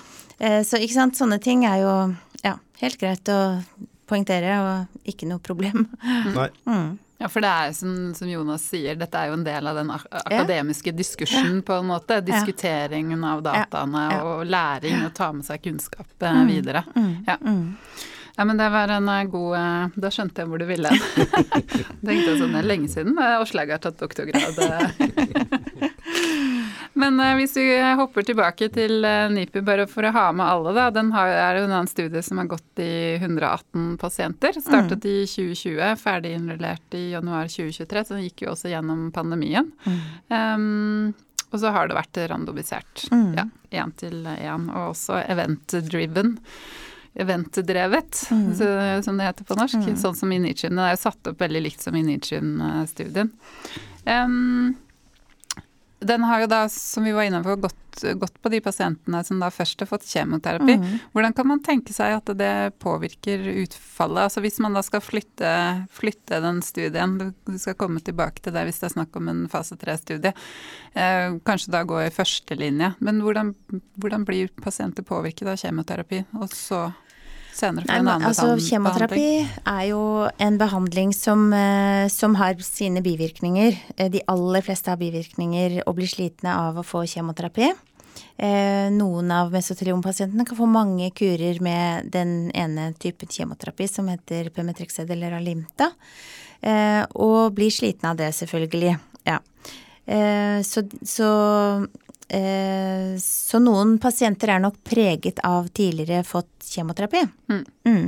[0.64, 1.92] Så ikke sant, sånne ting er jo
[2.44, 3.42] ja, helt greit å
[4.08, 5.88] poengtere, og ikke noe problem.
[6.38, 6.50] Nei.
[6.70, 6.96] Mm.
[7.18, 9.90] Ja, for det er som, som, Jonas sier, dette er jo en del av den
[9.90, 10.98] akademiske ja.
[11.00, 12.20] diskursen, på en måte.
[12.22, 14.20] Diskuteringen av dataene ja.
[14.22, 16.52] og læring og ta med seg kunnskap eh, mm.
[16.52, 16.84] videre.
[16.94, 17.10] Mm.
[17.26, 17.40] Ja.
[17.42, 17.66] Mm.
[18.38, 21.02] Ja, men det var en eh, god eh, Da skjønte jeg hvor du ville hen.
[22.06, 24.62] Tenkte jeg sånn, det er lenge siden Åslaug har tatt doktorgrad.
[26.98, 27.68] Men uh, hvis vi
[28.00, 30.88] hopper tilbake til uh, NIPU, bare for å ha med alle, da.
[30.94, 34.58] Den har, er jo en studie som har gått i 118 pasienter.
[34.58, 35.12] Startet mm.
[35.12, 39.70] i 2020, ferdig innrullert i januar 2023, så den gikk jo også gjennom pandemien.
[39.86, 40.02] Mm.
[40.34, 41.14] Um,
[41.52, 43.06] og så har det vært randomisert.
[43.14, 43.30] Mm.
[43.38, 43.46] Ja,
[43.84, 46.34] én til én, og også event-driven.
[47.18, 48.50] Eventdrevet, mm.
[49.06, 49.80] som det heter på norsk.
[49.86, 50.02] Mm.
[50.02, 50.76] Sånn som Initium.
[50.76, 53.32] Den er jo satt opp veldig likt som Initium-studien.
[54.04, 54.76] Um,
[56.08, 59.40] den har jo da, som vi var inne på, gått, gått, på de pasientene som
[59.42, 60.76] da først har fått kjemoterapi.
[60.80, 60.98] Mm.
[61.16, 64.28] Hvordan kan man tenke seg at det påvirker utfallet?
[64.28, 65.54] Altså Hvis man da skal flytte,
[65.94, 69.44] flytte den studien, du skal komme tilbake til det hvis det er snakk om en
[69.52, 70.34] fase tre-studie,
[70.94, 72.94] eh, kanskje da gå i førstelinje.
[73.00, 73.56] Men hvordan,
[73.98, 76.88] hvordan blir pasienter påvirket av kjemoterapi, og så
[77.58, 78.70] senere for Nei, en annen altså, behandling?
[78.70, 79.26] kjemoterapi
[79.74, 80.02] er jo
[80.46, 83.78] en behandling som, eh, som har sine bivirkninger.
[83.98, 87.72] Eh, De aller fleste har bivirkninger og blir slitne av å få kjemoterapi.
[88.38, 94.50] Eh, Noen av mesoteliompasientene kan få mange kurer med den ene typen kjemoterapi som heter
[94.50, 95.92] Pemetrexed eller Alimta,
[97.14, 98.98] og blir slitne av det, selvfølgelig.
[99.28, 99.38] Ja.
[100.66, 101.28] Så, så,
[102.28, 107.22] så noen pasienter er nok preget av tidligere fått kjemoterapi.
[107.48, 107.62] Mm.
[107.88, 108.08] Mm.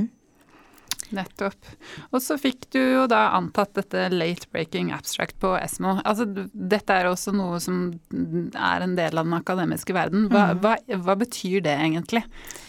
[1.16, 1.68] Nettopp.
[2.14, 5.96] Og så fikk du jo da antatt dette late breaking abstract på Esmo.
[6.04, 10.28] Altså, dette er også noe som er en del av den akademiske verden.
[10.30, 12.22] Hva, hva, hva betyr det egentlig?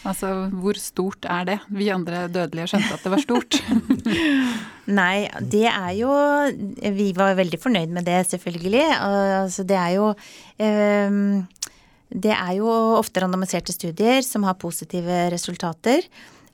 [0.08, 1.58] Altså, hvor stort er det?
[1.70, 3.60] Vi andre dødelige skjønte at det var stort.
[4.98, 6.10] Nei, det er jo
[6.98, 8.86] Vi var veldig fornøyd med det, selvfølgelig.
[8.98, 10.10] Altså, det er jo
[10.58, 11.44] ehm,
[12.10, 16.02] Det er jo ofte randomiserte studier som har positive resultater.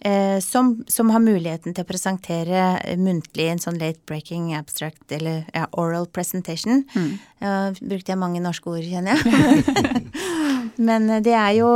[0.00, 5.44] Eh, som, som har muligheten til å presentere muntlig en sånn late breaking abstract, eller
[5.54, 6.84] ja, oral presentation.
[7.38, 10.04] Ja, brukte jeg mange norske ord, kjenner jeg.
[10.88, 11.68] Men det er, jo,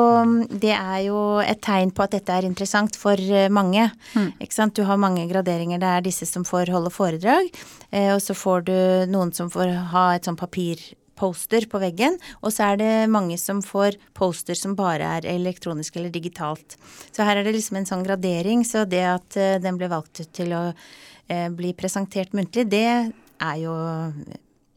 [0.62, 3.18] det er jo et tegn på at dette er interessant for
[3.50, 3.62] mange.
[3.62, 4.32] mange.
[4.42, 4.76] Ikke sant?
[4.76, 5.80] Du har mange graderinger.
[5.82, 7.50] Det er disse som får holde foredrag,
[7.90, 8.76] eh, og så får du
[9.12, 10.38] noen som får ha et sånn
[11.12, 15.96] papirposter på veggen, og så er det mange som får poster som bare er elektronisk
[15.96, 16.76] eller digitalt.
[17.12, 20.20] Så her er det liksom en sånn gradering, så det at eh, den ble valgt
[20.20, 20.72] ut til å
[21.28, 23.74] eh, bli presentert muntlig, det er jo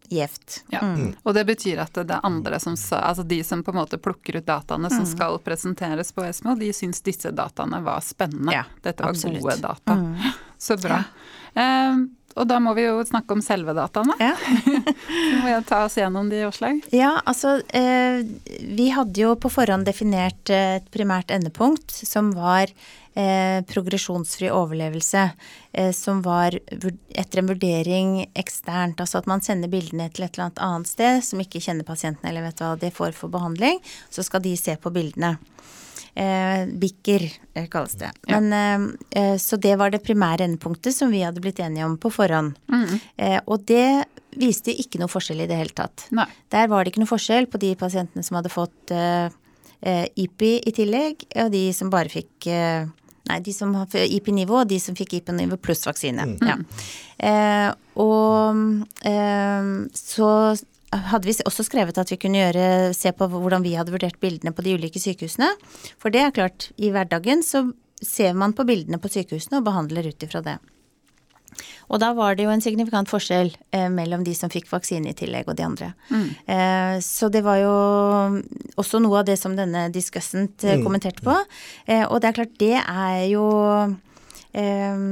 [0.10, 0.64] gjevt.
[0.70, 0.84] Ja.
[1.24, 3.98] Og det betyr at det er andre som sa Altså de som på en måte
[3.98, 8.54] plukker ut dataene som skal presenteres på Esmo, de syns disse dataene var spennende.
[8.54, 9.42] Ja, Dette var absolutt.
[9.42, 9.98] gode data.
[10.62, 11.02] Så bra.
[11.58, 14.16] Eh, og da må vi jo snakke om selve dataene.
[14.20, 14.34] Ja.
[15.42, 16.84] Må jeg ta oss gjennom de, Åslaug.
[16.92, 18.26] Ja, altså eh,
[18.76, 22.68] Vi hadde jo på forhånd definert eh, et primært endepunkt som var
[23.16, 25.30] eh, progresjonsfri overlevelse.
[25.72, 26.60] Eh, som var
[27.16, 29.00] etter en vurdering eksternt.
[29.00, 32.28] Altså at man sender bildene til et eller annet annet sted som ikke kjenner pasienten
[32.30, 33.80] eller vet hva de får for behandling.
[34.12, 35.38] Så skal de se på bildene.
[36.16, 38.12] Eh, BIKR eh, kalles det.
[38.28, 38.40] Ja.
[38.40, 41.98] Men, eh, eh, så det var det primære endepunktet som vi hadde blitt enige om
[42.00, 42.56] på forhånd.
[43.18, 44.06] Eh, og det
[44.40, 46.08] viste ikke noe forskjell i det hele tatt.
[46.16, 46.28] Nei.
[46.52, 49.28] Der var det ikke noe forskjell på de pasientene som hadde fått eh,
[49.82, 52.52] eh, IPI i tillegg, og de som bare fikk
[53.26, 56.28] Nei, de som har IP-nivå, og de som fikk IP-nivå pluss vaksine.
[56.46, 56.60] Ja.
[57.18, 58.60] Eh, og
[59.02, 60.28] eh, så
[60.94, 64.54] hadde vi også skrevet at vi kunne gjøre, se på hvordan vi hadde vurdert bildene
[64.56, 65.50] på de ulike sykehusene.
[66.02, 67.68] For det er klart, i hverdagen så
[68.06, 70.58] ser man på bildene på sykehusene og behandler ut ifra det.
[71.88, 75.16] Og da var det jo en signifikant forskjell eh, mellom de som fikk vaksine i
[75.18, 75.92] tillegg og de andre.
[76.52, 77.76] Eh, så det var jo
[78.76, 81.38] også noe av det som denne discussant eh, kommenterte på.
[81.86, 83.46] Eh, og det er klart, det er jo
[84.52, 85.06] eh,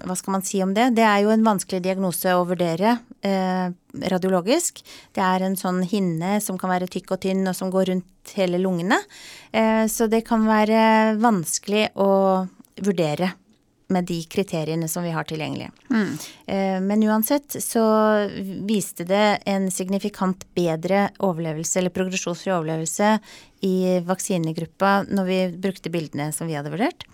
[0.00, 0.90] hva skal man si om det?
[0.96, 3.68] Det er jo en vanskelig diagnose å vurdere eh,
[4.12, 4.80] radiologisk.
[5.12, 8.34] Det er en sånn hinne som kan være tykk og tynn og som går rundt
[8.38, 8.98] hele lungene.
[9.52, 12.10] Eh, så det kan være vanskelig å
[12.82, 13.34] vurdere
[13.92, 15.68] med de kriteriene som vi har tilgjengelig.
[16.46, 17.82] Eh, Men uansett så
[18.64, 23.18] viste det en signifikant bedre overlevelse, eller progresjonsfri overlevelse,
[23.68, 27.04] i vaksinegruppa når vi brukte bildene som vi hadde vurdert.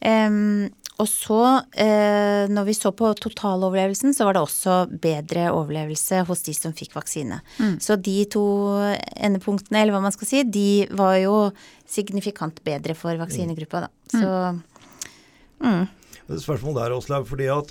[0.00, 1.40] Em, og så,
[1.78, 6.74] eh, når vi så på totaloverlevelsen, så var det også bedre overlevelse hos de som
[6.74, 7.38] fikk vaksine.
[7.82, 8.42] Så de to
[9.14, 11.36] endepunktene, eller hva man skal si, de var jo
[11.86, 13.92] signifikant bedre for vaksinegruppa, da.
[14.10, 14.32] Så
[16.28, 17.70] Spørsmål der, Åslaug, fordi at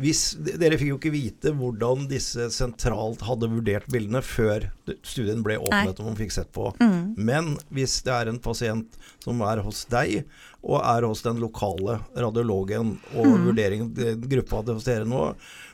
[0.00, 4.70] hvis, Dere fikk jo ikke vite hvordan disse sentralt hadde vurdert bildene før
[5.04, 6.70] studien ble åpnet og man fikk sett på.
[7.16, 10.22] Men hvis det er en pasient som er hos deg,
[10.62, 15.32] og er hos den lokale radiologen, og vurderingen den gruppa hos dere nå,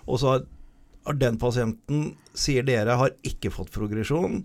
[0.08, 0.46] og så har
[1.08, 4.42] har den pasienten, sier dere, har ikke fått progresjon,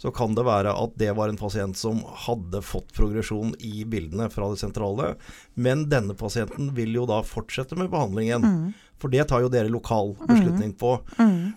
[0.00, 4.28] så kan det være at det var en pasient som hadde fått progresjon i bildene
[4.32, 5.14] fra det sentrale.
[5.54, 8.74] Men denne pasienten vil jo da fortsette med behandlingen.
[9.02, 10.94] For det tar jo dere lokal beslutning på.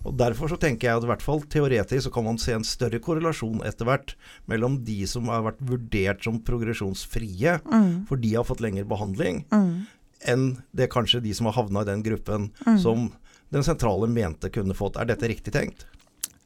[0.03, 2.65] Og Derfor så tenker jeg at i hvert fall teoretisk så kan man se en
[2.67, 4.15] større korrelasjon etter hvert
[4.51, 7.59] mellom de som har vært vurdert som progresjonsfrie,
[8.09, 9.45] for de har fått lengre behandling,
[10.27, 12.49] enn det kanskje de som har havna i den gruppen
[12.81, 13.11] som
[13.53, 14.97] den sentrale mente kunne fått.
[14.99, 15.85] Er dette riktig tenkt?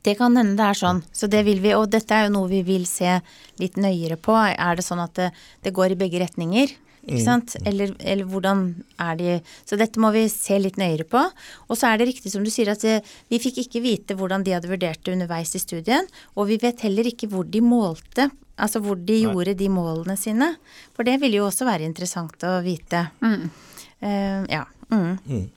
[0.05, 1.01] Det kan hende det er sånn.
[1.13, 3.19] Så det vil vi, og dette er jo noe vi vil se
[3.61, 4.33] litt nøyere på.
[4.33, 5.29] Er det sånn at det,
[5.65, 6.73] det går i begge retninger?
[7.01, 7.55] Ikke sant?
[7.65, 8.59] Eller, eller hvordan
[9.01, 11.21] er de Så dette må vi se litt nøyere på.
[11.67, 14.45] Og så er det riktig som du sier at eh, vi fikk ikke vite hvordan
[14.45, 16.05] de hadde vurdert det underveis i studien.
[16.37, 18.29] Og vi vet heller ikke hvor de målte,
[18.61, 19.23] altså hvor de Nei.
[19.25, 20.53] gjorde de målene sine.
[20.93, 23.07] For det ville jo også være interessant å vite.
[23.25, 23.49] Mm.
[24.01, 24.65] Uh, ja.
[24.91, 25.17] Mm.
[25.25, 25.47] Mm.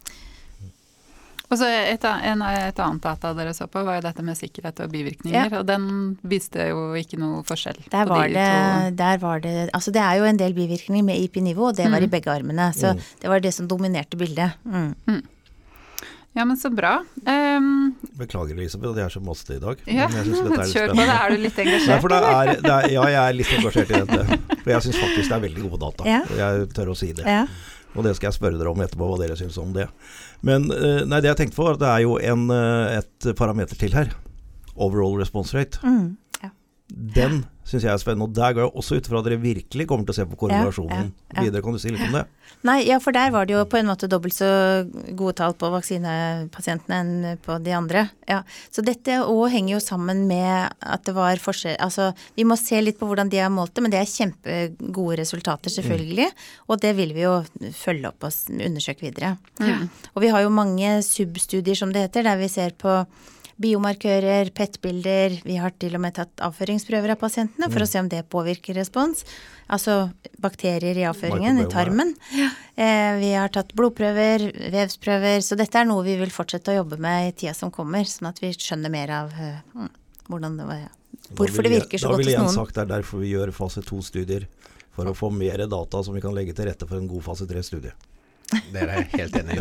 [1.54, 4.80] Og så et, en, et annet data dere så på, var jo dette med sikkerhet
[4.82, 5.54] og bivirkninger.
[5.60, 5.84] Og den
[6.26, 8.96] viste jo ikke noe forskjell Der på var, de det, to.
[8.98, 12.02] der var det Altså det er jo en del bivirkninger med IP-nivå, og det var
[12.02, 12.72] i begge armene.
[12.74, 13.04] Så Mm.
[13.22, 14.58] det var det som dominerte bildet.
[14.66, 15.22] Mm.
[16.34, 16.96] Ja, men så bra.
[17.30, 19.76] Um, Beklager Elisabeth at jeg er så masete i dag.
[19.86, 21.14] ja, men jeg synes dette er litt kjør på da.
[21.14, 22.00] Er du litt Nei, engasjert?
[22.02, 24.38] for det er, det er, ja, jeg er litt engasjert i dette.
[24.64, 26.08] For jeg syns faktisk det er veldig gode data.
[26.10, 26.20] Ja.
[26.40, 27.26] Jeg tør å si det.
[27.30, 27.44] Ja.
[27.94, 29.86] Og det skal jeg spørre dere om etterpå, hva dere syns om det.
[30.44, 33.30] Men eh, nei, det jeg tenkte på, var at det er jo en, eh, et
[33.38, 34.12] parameter til her.
[34.74, 35.80] Overall response rate.
[35.86, 36.14] Mm.
[37.14, 38.28] Den syns jeg er spennende.
[38.28, 40.38] Og der går jeg også ut fra at dere virkelig kommer til å se på
[40.44, 41.44] korrelasjonen Ja, ja, ja.
[41.46, 41.62] videre.
[41.64, 42.24] Kan du si litt om det?
[42.64, 44.48] Nei, ja, for der var det jo på en måte dobbelt så
[45.16, 48.06] gode tall på vaksinepasientene enn på de andre.
[48.28, 48.42] Ja.
[48.72, 52.78] Så dette òg henger jo sammen med at det var forskjell Altså, vi må se
[52.80, 56.30] litt på hvordan de har målt det, men det er kjempegode resultater, selvfølgelig.
[56.68, 57.36] Og det vil vi jo
[57.76, 59.34] følge opp og undersøke videre.
[59.60, 59.88] Mm.
[60.14, 63.02] Og vi har jo mange substudier, som det heter, der vi ser på
[63.60, 65.36] biomarkører, PET-bilder.
[65.46, 68.74] Vi har til og med tatt avføringsprøver av pasientene for å se om det påvirker
[68.78, 69.24] respons.
[69.72, 70.10] Altså
[70.42, 72.14] bakterier i avføringen, i tarmen.
[72.76, 75.38] Eh, vi har tatt blodprøver, vevsprøver.
[75.46, 78.28] Så dette er noe vi vil fortsette å jobbe med i tida som kommer, sånn
[78.32, 79.88] at vi skjønner mer av eh, mm,
[80.28, 80.82] hvordan det var.
[80.84, 80.92] Ja.
[81.34, 82.64] Hvorfor Da det vil jeg- virker så Da godt ville jeg hos noen.
[82.66, 84.46] sagt det er derfor vi gjør fase to-studier.
[84.94, 87.48] For å få mer data som vi kan legge til rette for en god fase
[87.48, 87.90] tre-studie.
[88.74, 89.60] Dere er helt enig i.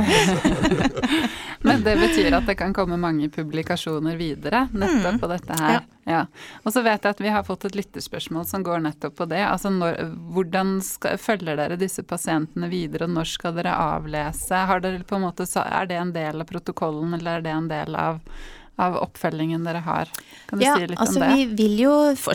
[1.67, 5.86] Men det betyr at det kan komme mange publikasjoner videre nettopp på dette her.
[6.04, 6.26] Ja.
[6.63, 9.39] Og så vet jeg at vi har fått et lytterspørsmål som går nettopp på det.
[9.48, 10.02] Altså når,
[10.36, 14.65] hvordan skal, følger dere disse pasientene videre, og når skal dere avlese?
[14.67, 17.72] Har dere på en måte, er det en del av protokollen, eller er det en
[17.72, 18.19] del av,
[18.82, 20.10] av oppfølgingen dere har?
[20.50, 21.36] Kan du Ja, si litt altså om det?
[21.36, 22.34] vi vil jo for,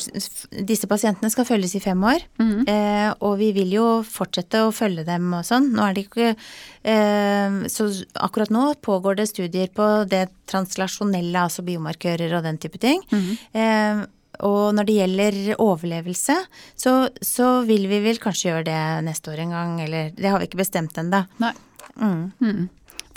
[0.65, 2.23] Disse pasientene skal følges i fem år.
[2.39, 2.69] Mhm.
[2.69, 5.73] Eh, og vi vil jo fortsette å følge dem og sånn.
[5.75, 6.37] Nå er det ikke
[6.85, 12.79] eh, Så akkurat nå pågår det studier på det translasjonelle, altså biomarkører og den type
[12.79, 13.03] ting.
[13.11, 13.39] Mhm.
[13.55, 14.07] eh,
[14.41, 16.35] og når det gjelder overlevelse,
[16.79, 20.39] så, så vil vi vel kanskje gjøre det neste år en gang, eller Det har
[20.39, 21.25] vi ikke bestemt ennå.
[21.43, 21.53] Nei.
[21.99, 22.69] Mm.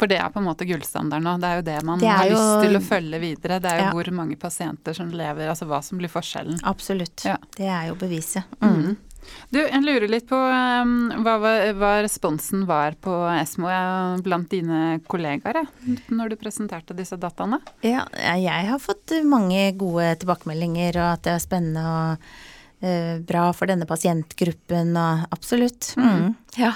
[0.01, 1.35] For det er på en måte gullstandarden nå.
[1.41, 3.59] Det er jo det man Det har jo- lyst til å følge videre.
[3.61, 3.91] Det er jo Ja.
[3.93, 6.59] hvor mange pasienter som lever, altså hva som blir forskjellen.
[6.65, 7.23] Absolutt.
[7.25, 7.37] Ja.
[7.55, 8.43] Det er jo beviset.
[8.61, 8.97] Mm.
[9.51, 11.35] Du, jeg lurer litt på um, hva,
[11.77, 13.69] hva responsen var på Esmo
[14.25, 15.67] blant dine kollegaer
[16.09, 17.59] når du presenterte disse dataene?
[17.85, 22.17] Ja, jeg har fått mange gode tilbakemeldinger, og at det er spennende og
[22.81, 25.93] uh, bra for denne pasientgruppen, og absolutt.
[26.01, 26.35] Mm.
[26.57, 26.73] Ja.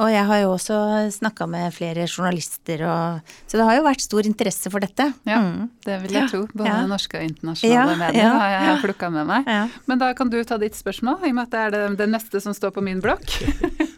[0.00, 0.76] Og jeg har jo også
[1.12, 5.10] snakka med flere journalister, og, så det har jo vært stor interesse for dette.
[5.28, 5.68] Ja, Mm.
[5.84, 6.46] det vil jeg Ja, tro.
[6.54, 6.86] Både ja.
[6.86, 8.76] norske og internasjonale Ja, medier ja, har jeg ja.
[8.86, 9.44] plukka med meg.
[9.46, 9.68] Ja.
[9.86, 12.08] Men da kan du ta ditt spørsmål, i og med at det er det, det
[12.08, 13.28] neste som står på min blokk.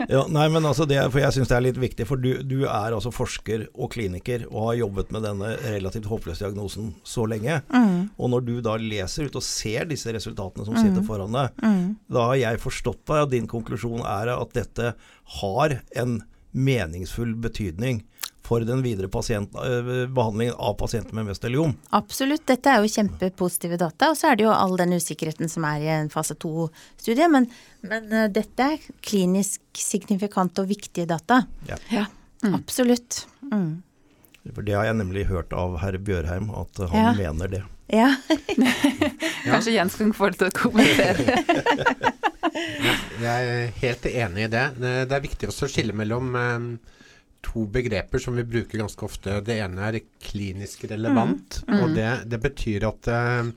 [0.04, 2.66] Ja, nei, men altså det, for jeg syns det er litt viktig, for du, du
[2.66, 7.62] er altså forsker og kliniker og har jobbet med denne relativt håpløse diagnosen så lenge.
[7.72, 8.10] Mm.
[8.18, 11.96] Og når du da leser ut og ser disse resultatene som sitter foran deg, Mm.
[12.12, 14.92] da har jeg forstått deg, og din konklusjon er at dette
[15.40, 16.22] har en
[16.54, 18.02] meningsfull betydning
[18.44, 21.72] for den videre pasient, øh, behandlingen av pasienter med mesteliom.
[21.96, 24.10] Absolutt, dette er jo kjempepositive data.
[24.12, 27.26] Og så er det jo all den usikkerheten som er i en fase to-studie.
[27.32, 27.48] Men,
[27.88, 31.40] men eh, dette er klinisk signifikante og viktige data.
[31.90, 32.04] Ja.
[32.52, 33.24] Absolutt.
[33.48, 33.80] Mm.
[34.52, 37.14] For det har jeg nemlig hørt av herr Bjørheim, at han Ja.
[37.16, 37.62] mener det.
[37.88, 38.10] Ja.
[39.48, 41.40] Kanskje Jens kan få det til å kommentere.
[43.24, 44.66] Jeg er helt enig i det.
[44.80, 46.66] Det er viktig å skille mellom eh,
[47.44, 49.38] to begreper som vi bruker ganske ofte.
[49.44, 53.48] Det ene er klinisk relevant, og det, det betyr at eh,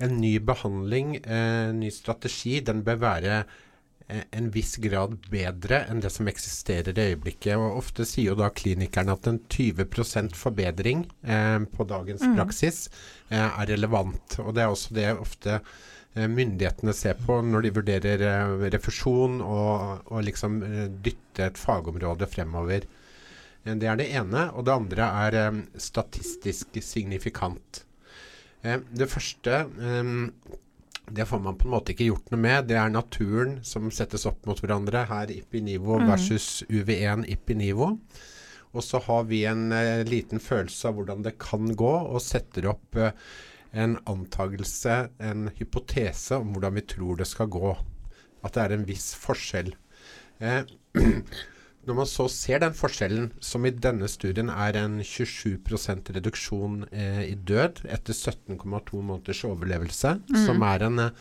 [0.00, 3.34] en ny behandling, en ny strategi, den bør være
[4.08, 7.54] eh, en viss grad bedre enn det som eksisterer i øyeblikket.
[7.60, 12.86] Og ofte sier jo da klinikerne at en 20 forbedring eh, på dagens praksis
[13.28, 14.40] eh, er relevant.
[14.44, 15.72] Og det er også det ofte eh,
[16.14, 22.26] myndighetene ser på når de vurderer eh, refusjon og, og liksom eh, dytte et fagområde
[22.26, 22.86] fremover.
[23.64, 24.48] Eh, Det er det ene.
[24.54, 27.84] Og det andre er eh, statistisk signifikant.
[28.62, 30.58] Eh, det første eh,
[31.10, 32.68] det får man på en måte ikke gjort noe med.
[32.70, 35.06] Det er naturen som settes opp mot hverandre.
[35.10, 37.96] Her Ipinivo versus UV1 Ipinivo.
[38.70, 42.68] Og så har vi en eh, liten følelse av hvordan det kan gå, og setter
[42.70, 43.10] opp eh,
[43.72, 47.76] en antagelse, en hypotese om hvordan vi tror det skal gå.
[48.44, 49.74] At det er en viss forskjell.
[50.40, 50.62] Eh,
[51.86, 55.60] når man så ser den forskjellen, som i denne studien er en 27
[56.16, 58.58] reduksjon eh, i død etter 17,2
[59.00, 60.42] måneders overlevelse, mm.
[60.46, 61.14] som er en eh,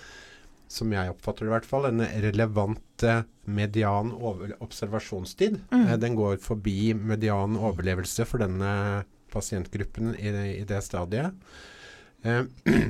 [0.69, 4.11] som jeg oppfatter det i hvert fall, en relevant eh, median
[4.61, 5.57] observasjonstid.
[5.71, 5.85] Mm.
[5.87, 11.33] Eh, den går forbi median overlevelse for denne pasientgruppen i, i det stadiet.
[12.23, 12.43] Eh,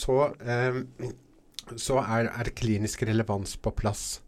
[0.00, 0.80] så, eh,
[1.76, 4.20] så er, er, klinisk relevans på plass.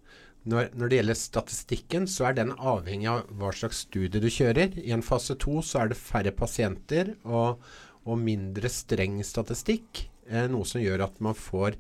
[0.43, 4.75] Når, når, det gjelder statistikken, så er den avhengig av hva slags studie du kjører.
[4.83, 7.63] I en fase to så er det færre pasienter og,
[8.03, 10.09] og mindre streng statistikk.
[10.31, 11.79] Eh, noe som gjør at man får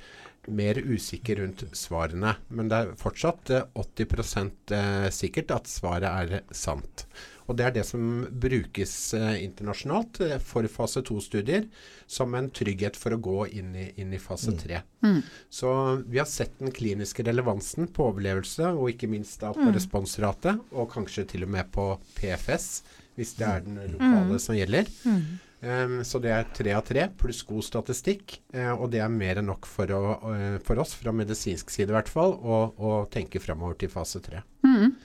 [0.50, 2.36] mer usikker rundt svarene.
[2.50, 7.06] Men det er fortsatt eh, 80 eh, sikkert at svaret er sant.
[7.46, 11.68] Og Det er det som brukes eh, internasjonalt eh, for fase 2-studier
[12.06, 14.82] som en trygghet for å gå inn i, inn i fase 3.
[15.02, 15.10] Mm.
[15.10, 15.20] mm.
[15.50, 15.70] Så
[16.06, 19.72] vi har sett den kliniske relevansen på overlevelse, og ikke minst da på mm.
[19.76, 22.68] responsrate, og kanskje til og med på PFS,
[23.16, 24.42] hvis det er den lokale mm.
[24.42, 24.92] som gjelder.
[25.04, 25.24] Mm.
[25.62, 28.40] Um, så det er tre av tre pluss god statistikk.
[28.54, 31.92] Uh, og det er mer enn nok for, å, uh, for, oss, fra medisinsk side
[31.92, 34.42] i hvert fall, å tenke framover til fase tre.
[34.66, 34.96] Mm.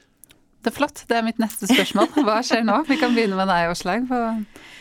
[0.68, 1.04] Det er flott.
[1.08, 2.10] Det er mitt neste spørsmål.
[2.28, 2.82] Hva skjer nå?
[2.90, 4.18] Vi kan begynne med deg, Åslaug, på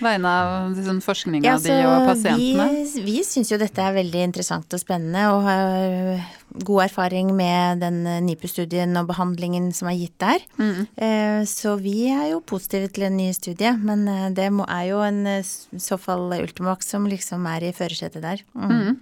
[0.03, 2.67] vegne av liksom, forskninga ja, di og pasientene.
[2.75, 6.27] Vi, vi syns jo dette er veldig interessant og spennende, og har
[6.67, 10.43] god erfaring med den NIPU-studien og behandlingen som er gitt der.
[10.59, 10.83] Mm.
[10.99, 15.03] Eh, så vi er jo positive til en ny studie, men eh, det er jo
[15.07, 18.43] en i så fall Ultimax som liksom er i førersetet der.
[18.59, 18.73] Mm.
[18.75, 18.97] Mm.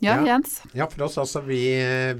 [0.00, 0.62] Ja, Jens?
[0.72, 1.42] Ja, for oss altså.
[1.46, 1.62] Vi,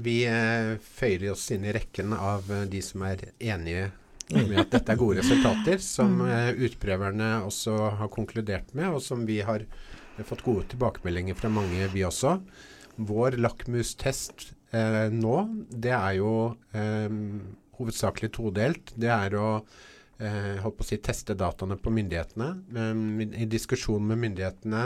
[0.03, 3.89] vi uh, føyer oss inn i rekken av uh, de som er enige
[4.29, 9.23] med at dette er gode resultater, som uh, utprøverne også har konkludert med, og som
[9.29, 9.65] vi har
[10.27, 12.35] fått gode tilbakemeldinger fra mange, vi også.
[12.99, 14.49] Vår lakmustest
[15.15, 15.35] nå,
[15.71, 16.31] det er jo
[17.79, 18.91] hovedsakelig todelt.
[18.99, 19.45] Det er å
[20.19, 22.49] holdt på å si, teste dataene på myndighetene.
[23.39, 24.83] I diskusjon med myndighetene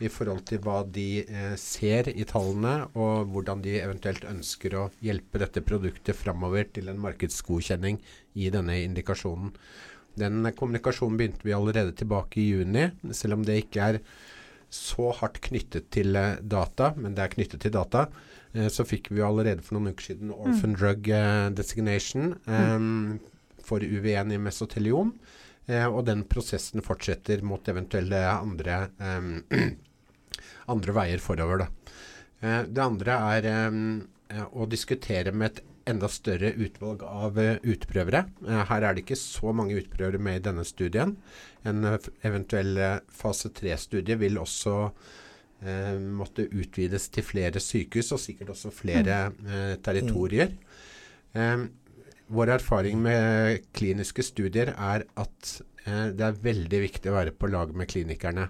[0.00, 4.88] i forhold til hva de eh, ser i tallene, og hvordan de eventuelt ønsker å
[5.04, 8.00] hjelpe dette produktet framover til en markedsgodkjenning
[8.40, 9.52] i denne indikasjonen.
[10.20, 14.00] Den kommunikasjonen begynte vi allerede tilbake i juni, selv om det ikke er
[14.70, 18.06] så hardt knyttet til eh, data, men det er knyttet til data.
[18.52, 20.78] Eh, så fikk vi allerede for noen uker siden Orphan mm.
[20.78, 23.20] Drug eh, Designation mm.
[23.66, 25.12] for UV1 i mesoteliom.
[25.70, 28.82] Eh, og den prosessen fortsetter mot eventuelle andre
[30.70, 31.64] andre veier forover.
[31.64, 31.96] Da.
[32.40, 38.20] Eh, det andre er eh, å diskutere med et enda større utvalg av utprøvere.
[38.68, 41.16] Her er det ikke så mange utprøvere med i denne studien.
[41.66, 41.80] En
[42.22, 42.78] eventuell
[43.10, 44.74] fase 3-studie vil også
[46.20, 49.16] måtte utvides til flere sykehus, og sikkert også flere
[49.82, 50.54] territorier.
[52.28, 55.52] vår erfaring med kliniske studier er at
[56.14, 58.46] det er veldig viktig å være på lag med klinikerne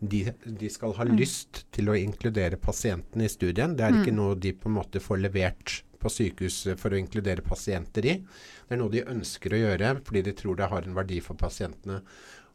[0.00, 1.14] de, de, skal ha mm.
[1.18, 3.76] lyst til å inkludere pasientene i studien.
[3.76, 4.18] Det er ikke mm.
[4.18, 8.16] noe de på en måte får levert på sykehus for å inkludere pasienter i.
[8.20, 11.38] Det er noe de ønsker å gjøre fordi de tror det har en verdi for
[11.40, 12.00] pasientene.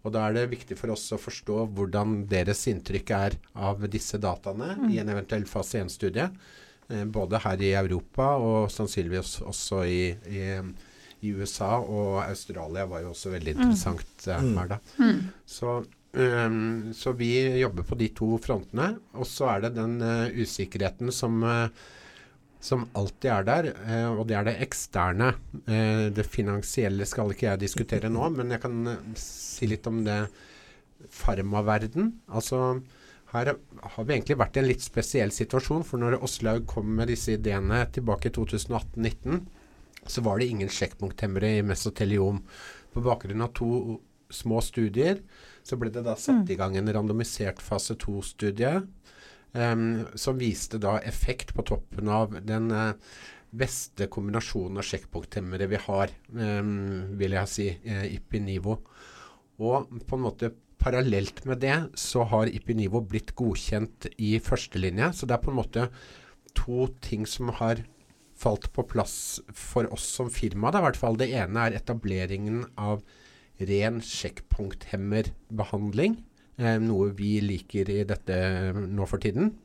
[0.06, 4.20] Og Da er det viktig for oss å forstå hvordan deres inntrykk er av disse
[4.22, 4.90] dataene mm.
[4.94, 6.28] i en eventuell fase 1-studie.
[6.90, 10.44] Eh, både her i Europa og sannsynligvis også i, i,
[11.26, 11.80] i, USA.
[11.82, 13.64] Og Australia var jo også veldig mm.
[13.64, 14.52] interessant mm.
[14.60, 14.80] her, da.
[15.02, 15.24] Mm.
[15.58, 15.80] Så
[16.16, 18.94] Um, så vi jobber på de to frontene.
[19.20, 21.68] Og så er det den uh, usikkerheten som, uh,
[22.64, 25.34] som, alltid er der, uh, og det er det eksterne.
[26.16, 30.22] det finansielle skal ikke jeg diskutere nå, men jeg kan si litt om det
[31.12, 32.14] farmaverden.
[32.32, 32.80] Altså
[33.34, 37.12] her har vi egentlig vært i en litt spesiell situasjon, for når Åslaug kom med
[37.12, 39.42] disse ideene tilbake i 2018-2019,
[40.08, 42.40] så var det ingen sjekkpunkthemmere i mesoteliom.
[42.94, 43.98] På bakgrunn av to
[44.32, 45.20] små studier
[45.66, 46.52] så ble det da satt mm.
[46.54, 48.84] i gang en randomisert fase 2-studie
[49.56, 52.92] um, som viste da effekt på toppen av den uh,
[53.56, 58.78] beste kombinasjonen av sjekkpunkthemmere vi har, um, vil jeg si, uh, Ipinivo.
[59.64, 60.52] Og på en måte
[60.82, 65.14] parallelt med det så har Ipinivo blitt godkjent i førstelinje.
[65.16, 65.90] Så det er på en måte
[66.56, 67.82] to ting som har
[68.36, 70.72] falt på plass for oss som firma.
[70.72, 71.18] Da, i hvert fall.
[71.20, 73.02] Det ene er etableringen av
[73.60, 76.24] ren sjekkpunkthemmerbehandling.
[76.58, 79.56] Eh, noe vi liker i dette nå for tiden.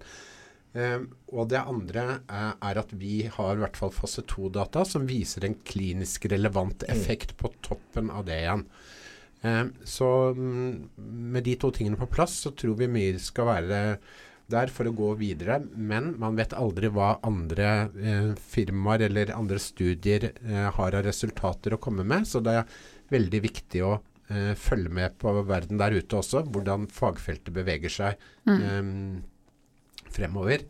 [0.72, 1.01] Eh,
[1.34, 5.45] og det andre er, er, at vi har i hvert fall fase 2-data som viser
[5.47, 6.91] en klinisk relevant mm.
[6.95, 8.64] effekt på toppen av det igjen.
[9.43, 10.91] Eh, så mm,
[11.34, 13.80] med de to tingene på plass, så tror vi mye skal være
[14.51, 19.61] der for å gå videre, men man vet aldri hva andre eh, firmaer eller andre
[19.62, 22.26] studier eh, har av resultater å komme med.
[22.28, 22.80] Så det er
[23.11, 23.92] veldig viktig å
[24.30, 28.11] eh, følge med på verden der ute også, hvordan fagfeltet beveger seg
[28.50, 28.82] eh,
[30.14, 30.61] fremover.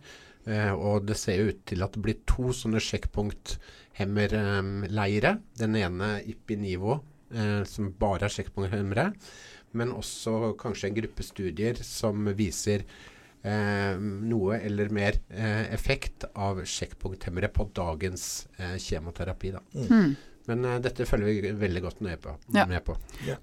[0.48, 5.32] Eh, og det ser jo ut til at det blir to sånne sjekkpunkthemmerleire.
[5.60, 6.92] Den ene Ippi-Nivo,
[7.34, 9.06] eh, som bare er sjekkpunkthemmere.
[9.76, 12.80] Men også kanskje en gruppe studier som viser
[13.44, 19.50] eh, noe eller mer eh, effekt av sjekkpunkthemmere på dagens eh, kjemoterapi.
[19.54, 19.60] Da.
[19.86, 20.16] Mm.
[20.50, 22.66] Men uh, dette følger vi veldig godt nøye på, Ja.
[22.66, 22.96] med på.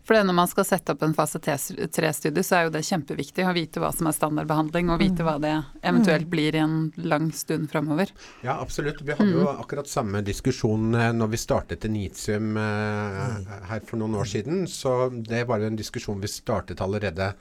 [0.04, 3.46] For det, når man skal sette opp en fase 3-studie, så er jo det kjempeviktig
[3.48, 6.78] å vite hva som er standardbehandling, og vite hva det eventuelt blir i en
[7.08, 8.12] lang stund framover.
[8.44, 9.02] Ja, absolutt.
[9.08, 13.38] Vi hadde jo akkurat samme diskusjon eh, når vi startet Enitium uh,
[13.72, 14.66] her for noen år siden.
[14.68, 17.34] Så det var jo en diskusjon vi startet allerede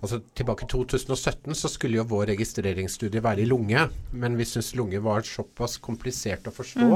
[0.00, 3.84] Altså Tilbake i 2017 så skulle jo vår registreringsstudie være i lunge,
[4.16, 6.88] men vi syntes lunge var såpass komplisert å forstå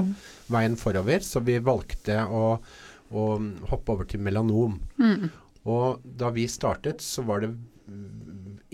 [0.55, 2.45] veien forover, så vi valgte å,
[3.13, 3.25] å
[3.71, 4.79] hoppe over til melanom.
[5.69, 7.55] Og da vi startet, så var det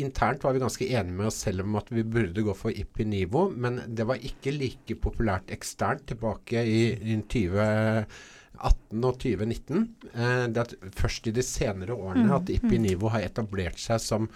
[0.00, 3.48] Internt var vi ganske enige med oss selv om at vi burde gå for IPI-nivå,
[3.52, 7.16] men det var ikke like populært eksternt tilbake i, i
[8.60, 9.88] 2018 og 2019.
[10.12, 14.28] Eh, det er først i de senere årene at Ippi-Nivo har etablert seg som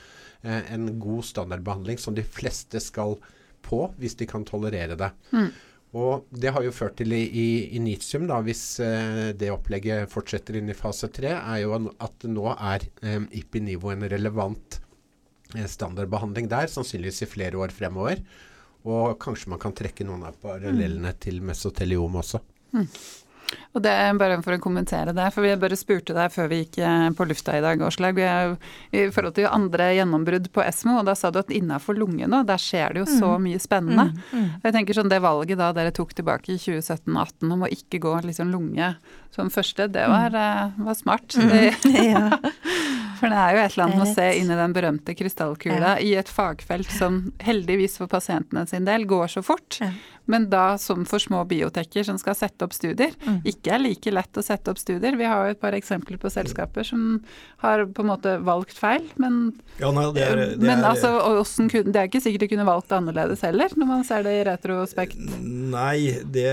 [0.43, 3.19] eh, en god standardbehandling som de fleste skal
[3.65, 5.11] på hvis de kan tolerere det.
[5.95, 7.49] Og det har jo ført til i, i
[7.79, 12.49] Initium, da, hvis eh, det opplegget fortsetter inn i fase 3, er jo at nå
[12.55, 14.81] er eh, Ippi-Nivo en relevant
[15.55, 18.25] eh, standardbehandling der, sannsynligvis i flere år fremover.
[18.85, 22.43] Og kanskje man kan trekke noen av parallellene til mesoteliom også.
[23.75, 26.61] Og det er bare for å kommentere det, for vi bare spurte deg før vi
[26.63, 31.09] gikk eh, på lufta i dag, Åslaug, i forhold til andre gjennombrudd på ESMO, og
[31.09, 34.11] da sa du at innafor lunge nå, der skjer det jo så mye spennende.
[34.35, 38.01] Og Jeg tenker sånn Det valget da dere tok tilbake i 2017-2018 om å ikke
[38.03, 38.95] gå liksom lunge
[39.35, 41.35] som første, det var, eh, var smart.
[41.35, 41.75] Det,
[42.15, 42.29] ja.
[43.25, 45.95] for det er jo et eller annet med å se inn i den berømte krystallkula
[46.05, 49.89] i et fagfelt som heldigvis for pasientene sin del går så fort, Ja.
[50.29, 53.13] men da som for små biotekker som skal sette opp studier,
[53.45, 55.17] ikke er like lett å sette opp studier.
[55.17, 57.23] Vi har jo et par eksempler på selskaper som
[57.65, 61.11] har på en måte valgt feil, men, Ja, nei, det er, det men er, altså,
[61.25, 64.23] hvordan kunne, det er ikke sikkert de kunne valgt det annerledes heller, når man ser
[64.27, 65.17] det i retrospekt.
[65.41, 66.49] Nei, det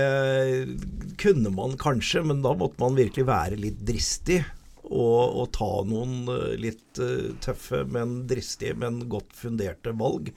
[1.22, 4.42] kunne man kanskje, men da måtte man virkelig være litt dristig.
[4.92, 10.32] Og, og ta noen eh, litt eh, tøffe, men dristige, men godt funderte valg.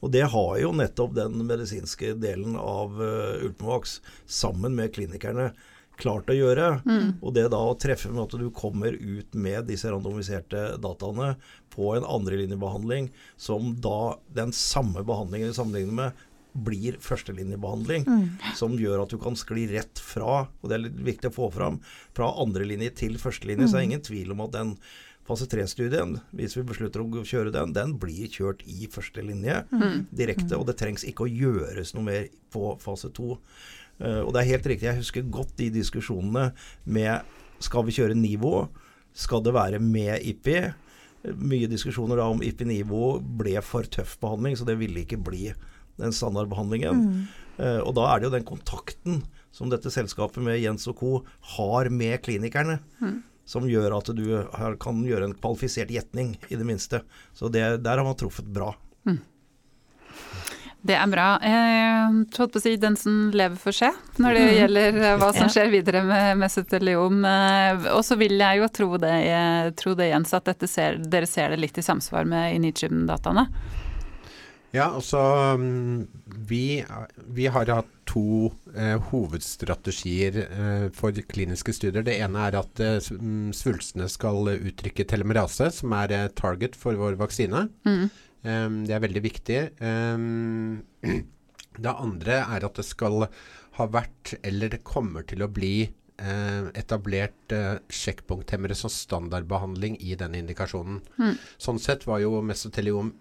[0.00, 3.96] Og det har jo nettopp den medisinske delen av uh, Ultimovax
[4.30, 5.48] sammen med klinikerne
[5.98, 6.68] klart å gjøre.
[7.18, 11.32] Og det da å treffe med at du kommer ut med disse randomiserte dataene
[11.74, 16.24] på en andrelinjebehandling som da den samme behandlingen du sammenligner med,
[16.64, 18.06] blir førstelinjebehandling,
[18.58, 21.50] som gjør at du kan skli rett fra, og det er litt viktig å få
[21.54, 21.78] fram,
[22.16, 23.68] fra andrelinje til førstelinje.
[23.68, 24.74] Så det er ingen tvil om at den
[25.28, 29.60] fase 3-studien, hvis vi beslutter å kjøre den, den blir kjørt i første linje
[30.16, 33.34] direkte, og det trengs ikke å gjøres noe mer på fase 2.
[33.98, 36.52] Uh, og det er helt riktig, jeg husker godt de diskusjonene
[36.86, 37.34] med
[37.64, 38.68] skal vi kjøre nivå,
[39.18, 40.60] skal det være med IPI?
[41.34, 45.48] Mye diskusjoner da om IPI-nivå ble for tøff behandling, så det ville ikke bli
[45.98, 47.02] den standardbehandlingen.
[47.58, 49.22] Eh, og da er det jo den kontakten
[49.54, 51.12] som dette selskapet med Jens og co.
[51.56, 52.78] har med klinikerne,
[53.48, 54.26] som gjør at du
[54.78, 57.00] kan gjøre en kvalifisert gjetning, i det minste.
[57.34, 58.74] Så det, der har man truffet bra.
[60.78, 61.26] Det er bra.
[61.42, 63.88] Eh, holdt på å si, den som lever får se,
[64.22, 67.18] når det gjelder eh, hva som skjer videre med mesoteliom.
[67.26, 69.16] Eh, og så vil jeg jo tro det,
[69.80, 73.48] tro det Jens, at dette ser, dere ser det litt i samsvar med Initium-dataene.
[74.74, 75.20] Ja, altså
[75.56, 76.08] mm,
[76.48, 76.84] vi,
[77.32, 82.04] vi har hatt to eh, hovedstrategier eh, for kliniske studier.
[82.04, 86.98] Det ene er at eh, mm, svulstene skal uttrykke telemerase, som er eh, target for
[87.00, 87.66] vår vaksine.
[87.88, 88.08] Mm.
[88.48, 89.60] Em, det er veldig viktig.
[89.84, 90.82] Em,
[91.84, 93.26] det andre er at det skal
[93.78, 95.88] ha vært, eller det kommer til å bli,
[96.18, 100.98] etablert eh, sjekkpunkthemmere som standardbehandling i denne indikasjonen.
[101.18, 101.36] Mm.
[101.62, 103.12] Sånn sett var jo mesoteliom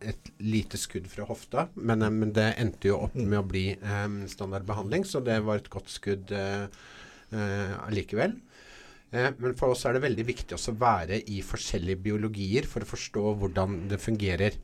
[0.00, 3.66] et lite skudd fra hofta, men, eh, men det endte jo opp med å bli
[3.76, 6.64] em, standardbehandling, så det var et godt skudd eh,
[7.36, 8.38] eh, allikevel.
[9.12, 12.84] Eh, men for oss er det veldig viktig også å være i forskjellige biologier for
[12.84, 14.56] å forstå hvordan det fungerer.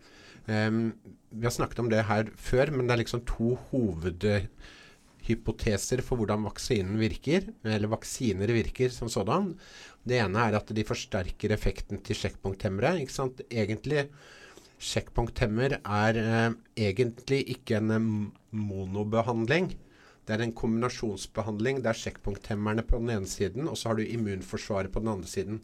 [0.49, 0.97] Um,
[1.31, 3.53] vi har snakket om det her før, men det er liksom to
[5.23, 9.55] hovedhypoteser for hvordan vaksinen virker, eller vaksiner virker som sådan.
[10.05, 13.01] Det ene er at de forsterker effekten til sjekkpunkthemmere.
[13.01, 13.41] ikke sant?
[13.51, 14.09] Egentlig
[14.83, 18.07] Sjekkpunkthemmer er eh, egentlig ikke en eh,
[18.51, 19.77] monobehandling.
[20.27, 21.83] Det er en kombinasjonsbehandling.
[21.83, 25.31] Det er sjekkpunkthemmerne på den ene siden, og så har du immunforsvaret på den andre
[25.31, 25.61] siden.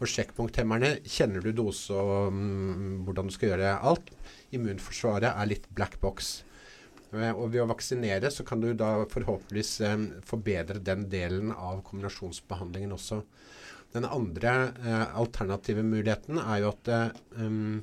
[0.00, 4.08] Og sjekkpunkthemmerne kjenner du dose og um, hvordan du skal gjøre alt.
[4.56, 6.38] Immunforsvaret er litt black box.
[7.12, 12.94] Og ved å vaksinere så kan du da forhåpentligvis um, forbedre den delen av kombinasjonsbehandlingen
[12.96, 13.20] også.
[13.92, 16.92] Den andre uh, alternative muligheten er jo at
[17.36, 17.82] um,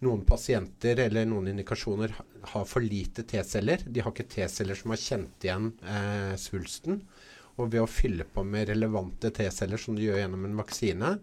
[0.00, 2.14] noen pasienter eller noen indikasjoner
[2.54, 3.84] har for lite T-celler.
[3.84, 7.02] De har ikke T-celler som har kjent igjen eh, svulsten.
[7.58, 11.14] Og ved å fylle på med relevante T-celler, som du gjør gjennom en vaksine,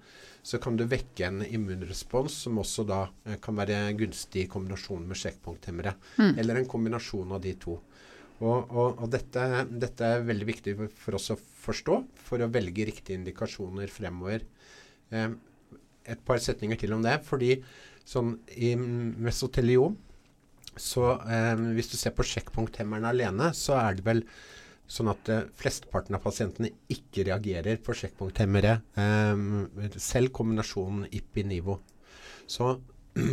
[0.47, 5.07] så kan du vekke en immunrespons som også da eh, kan være gunstig i kombinasjon
[5.07, 5.95] med sjekkpunkthemmere.
[6.19, 6.33] Mm.
[6.37, 7.79] Eller en kombinasjon av de to.
[8.37, 12.85] Og, og, og dette, dette, er veldig viktig for oss å forstå for å velge
[12.87, 14.45] riktige indikasjoner fremover.
[15.09, 15.29] Eh,
[16.07, 17.19] et par setninger til om det.
[17.27, 17.57] fordi
[18.07, 19.97] Sånn i mesoteliom
[20.79, 24.21] så eh, hvis du ser på sjekkpunkthemmerne alene, så er det vel
[24.87, 28.77] sånn at eh, flesteparten av pasientene ikke reagerer på sjekkpunkthemmere.
[28.97, 31.79] Eh, selv kombinasjonen IPI-NIVO.
[32.47, 32.77] Så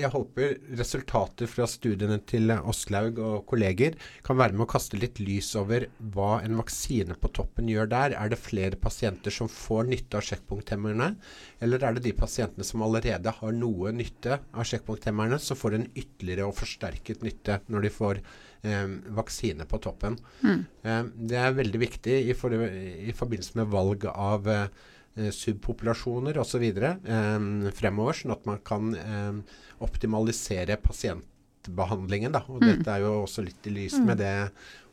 [0.00, 3.96] jeg håper resultater fra studiene til Åslaug og kolleger
[4.26, 8.16] kan være med å kaste litt lys over hva en vaksine på toppen gjør der.
[8.18, 11.10] Er det flere pasienter som får nytte av sjekkpunkthemmerne,
[11.62, 15.88] eller er det de pasientene som allerede har noe nytte av sjekkpunkthemmerne, som får en
[15.94, 18.86] ytterligere og forsterket nytte når de får eh,
[19.20, 20.16] vaksine på toppen?
[20.44, 20.62] Mm.
[20.84, 26.64] Eh, det er veldig viktig i, for, i forbindelse med valg av eh, subpopulasjoner osv.
[26.64, 32.34] Eh, fremover, sånn at man kan eh, optimalisere pasientbehandlingen.
[32.36, 32.44] Da.
[32.48, 32.68] Og mm.
[32.68, 34.20] Dette er jo også litt i lys med mm.
[34.22, 34.34] det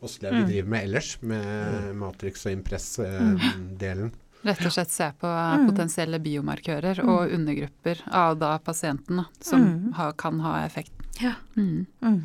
[0.08, 0.46] Åslev mm.
[0.46, 1.92] driver med ellers, med mm.
[2.04, 4.14] Matrix og Impress-delen.
[4.14, 5.66] Eh, Rett og slett se på mm.
[5.72, 7.32] potensielle biomarkører og mm.
[7.40, 9.66] undergrupper av da pasienten som
[9.98, 11.34] ha, kan ha effekt ja.
[11.58, 11.86] Mm.
[12.02, 12.20] Mm.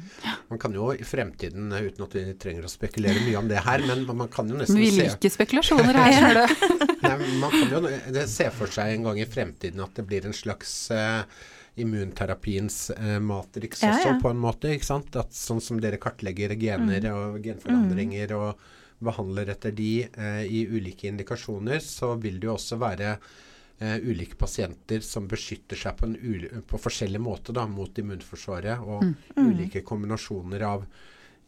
[0.49, 3.84] Man kan jo i fremtiden, uten at vi trenger å spekulere mye om det her,
[3.88, 6.55] men man kan jo nesten se Vi liker spekulasjoner her, du.
[7.43, 10.74] man kan jo se for seg en gang i fremtiden at det blir en slags
[10.95, 11.22] uh,
[11.80, 14.18] immunterapiens uh, matrix ja, også, ja.
[14.22, 14.74] på en måte.
[14.76, 15.16] ikke sant?
[15.18, 17.12] At sånn som dere kartlegger gener mm.
[17.16, 18.68] og genforandringer og
[19.03, 23.16] behandler etter de uh, i ulike indikasjoner, så vil det jo også være
[24.02, 26.10] ulike pasienter som beskytter seg på,
[26.68, 29.14] på forskjellig måte da, mot immunforsvaret, og mm.
[29.36, 29.48] Mm.
[29.48, 30.84] ulike kombinasjoner av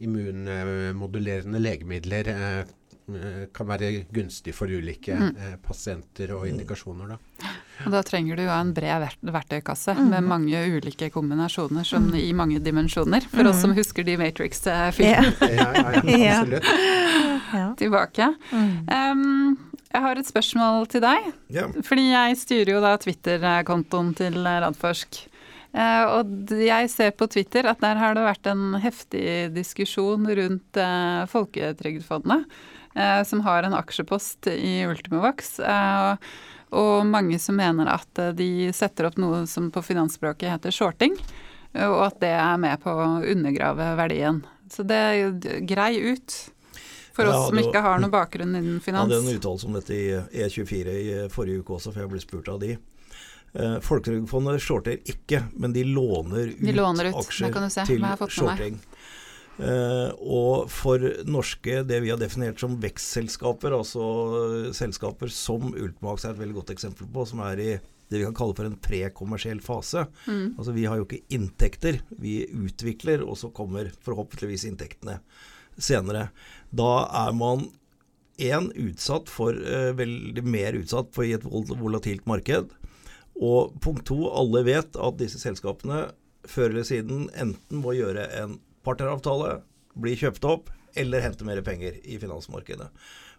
[0.03, 2.73] immunmodulerende legemidler uh,
[3.53, 5.35] kan være gunstig for ulike mm.
[5.63, 7.13] pasienter og indikasjoner.
[7.13, 7.51] Da.
[7.85, 9.05] Og da trenger du jo en bred
[9.35, 10.07] verktøykasse mm.
[10.09, 12.17] med mange ulike kombinasjoner som mm.
[12.17, 15.35] i mange dimensjoner, for oss som husker de Matrix-filmene.
[15.37, 15.49] Ja.
[15.59, 17.77] ja, ja, ja, absolutt.
[17.77, 18.31] Tilbake.
[18.89, 21.31] Um, jeg har et spørsmål til deg.
[21.53, 21.69] Ja.
[21.87, 25.21] Fordi jeg styrer jo da Twitter-kontoen til Radforsk.
[25.75, 30.79] Eh, og jeg ser på Twitter at der har det vært en heftig diskusjon rundt
[30.79, 32.45] eh, Folketrygdfondet,
[32.95, 35.57] eh, som har en aksjepost i Ultimovax.
[36.75, 41.13] Og mange som mener at de setter opp noe som på finansspråket heter shorting,
[41.75, 44.41] og at det er med på å undergrave verdien.
[44.71, 46.35] Så det er grei ut.
[47.15, 49.07] For oss som ikke har noen bakgrunn innen finans.
[49.07, 50.07] Jeg hadde en uttalelse om dette i
[50.45, 52.75] E24 i forrige uke også, for jeg ble spurt av de.
[53.55, 57.21] Eh, Folketrygdfondet shorter ikke, men de låner ut, de låner ut.
[57.23, 57.55] aksjer
[57.87, 58.81] til shorting.
[59.55, 60.99] Uh, og for
[61.31, 64.03] norske, det vi har definert som vekstselskaper, altså
[64.75, 67.69] selskaper som Ultmax er et veldig godt eksempel på, som er i
[68.11, 70.03] det vi kan kalle for en prekommersiell fase.
[70.27, 70.57] Mm.
[70.59, 75.21] Altså Vi har jo ikke inntekter, vi utvikler, og så kommer forhåpentligvis inntektene
[75.77, 76.29] senere.
[76.75, 77.69] Da er man
[78.41, 82.73] én utsatt for uh, veldig mer utsatt for i et volatilt marked.
[83.35, 86.07] Og punkt to, alle vet at disse selskapene
[86.47, 89.59] før eller siden enten må gjøre en partneravtale,
[89.95, 90.69] bli kjøpt opp
[90.99, 92.89] eller hente mer penger i finansmarkedet.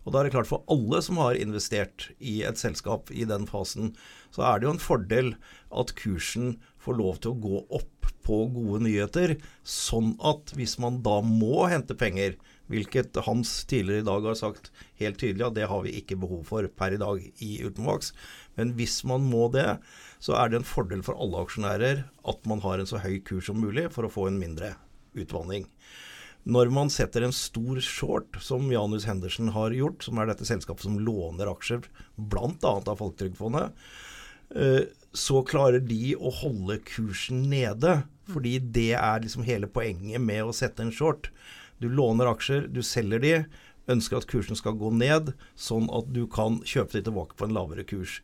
[0.07, 3.47] Og da er det klart For alle som har investert i et selskap i den
[3.51, 3.95] fasen,
[4.31, 5.33] så er det jo en fordel
[5.75, 7.96] at kursen får lov til å gå opp
[8.27, 12.35] på gode nyheter, sånn at hvis man da må hente penger,
[12.67, 16.43] hvilket Hans tidligere i dag har sagt helt tydelig at det har vi ikke behov
[16.49, 18.11] for per i dag i Utenvaks,
[18.59, 19.77] men hvis man må det,
[20.19, 23.47] så er det en fordel for alle aksjonærer at man har en så høy kurs
[23.51, 24.75] som mulig for å få en mindre
[25.17, 25.69] utvanning.
[26.47, 30.87] Når man setter en stor short, som Janus Henderson har gjort, som er dette selskapet
[30.87, 32.53] som låner aksjer bl.a.
[32.63, 33.75] av Folketrygdfondet,
[34.55, 34.85] eh,
[35.17, 38.05] så klarer de å holde kursen nede.
[38.31, 41.31] Fordi det er liksom hele poenget med å sette en short.
[41.83, 43.35] Du låner aksjer, du selger de,
[43.93, 47.55] ønsker at kursen skal gå ned, sånn at du kan kjøpe de tilbake på en
[47.55, 48.21] lavere kurs.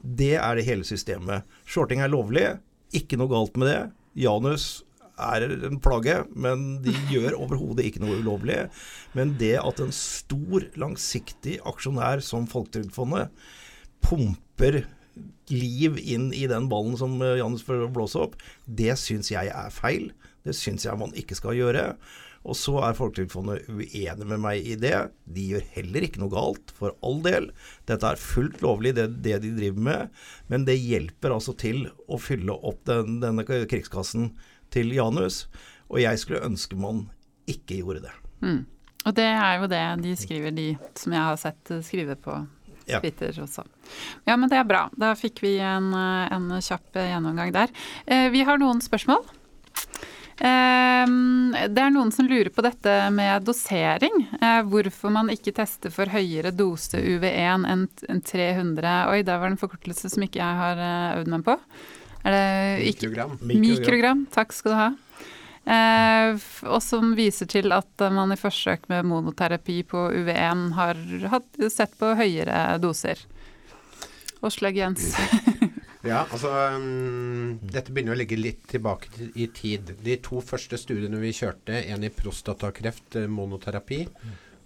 [0.00, 1.46] Det er det hele systemet.
[1.68, 2.48] Shorting er lovlig,
[2.94, 3.82] ikke noe galt med det.
[4.24, 4.82] Janus
[5.14, 8.64] er en plage, men de gjør overhodet ikke noe ulovlig.
[9.14, 13.30] Men det at en stor, langsiktig aksjonær som Folketrygdfondet
[14.04, 14.82] pumper
[15.50, 19.72] liv inn i den ballen som eh, Janus får blåse opp, det syns jeg er
[19.74, 20.12] feil.
[20.44, 21.88] Det syns jeg man ikke skal gjøre.
[22.44, 24.96] Og så er Folketrygdfondet uenig med meg i det.
[25.24, 27.48] De gjør heller ikke noe galt, for all del.
[27.88, 30.18] Dette er fullt lovlig, det, det de driver med.
[30.52, 34.34] Men det hjelper altså til å fylle opp den, denne krigskassen
[34.74, 35.46] til Janus.
[35.88, 37.06] Og jeg skulle ønske man
[37.48, 38.14] ikke gjorde det.
[38.44, 38.60] Mm.
[39.04, 42.36] Og det er jo det de skriver, de som jeg har sett skrive på
[42.90, 43.00] Ja.
[43.00, 43.64] Twitter også.
[44.28, 44.86] Ja, men det er bra.
[44.96, 47.72] Da fikk vi en, en kjapp gjennomgang der.
[48.06, 49.24] Eh, vi har noen spørsmål.
[50.34, 51.06] Eh,
[51.70, 54.24] det er noen som lurer på dette med dosering.
[54.40, 58.96] Eh, hvorfor man ikke tester for høyere dose UV1 enn enn 300.
[59.12, 61.58] Oi, der var det en forkortelse som ikke jeg har eh, øvd meg på.
[62.24, 63.38] Er det ikke Mikrogram.
[63.44, 64.90] Mikrogram, takk skal du ha.
[65.64, 71.00] Eh, og som viser til at man i forsøk med monoterapi på UV1 har
[71.72, 73.22] sett på høyere doser.
[74.44, 75.14] Åslaug Jens.
[76.04, 79.94] Ja, altså um, Dette begynner å ligge litt tilbake i tid.
[80.04, 84.02] De to første studiene vi kjørte, en i prostatakreft eh, monoterapi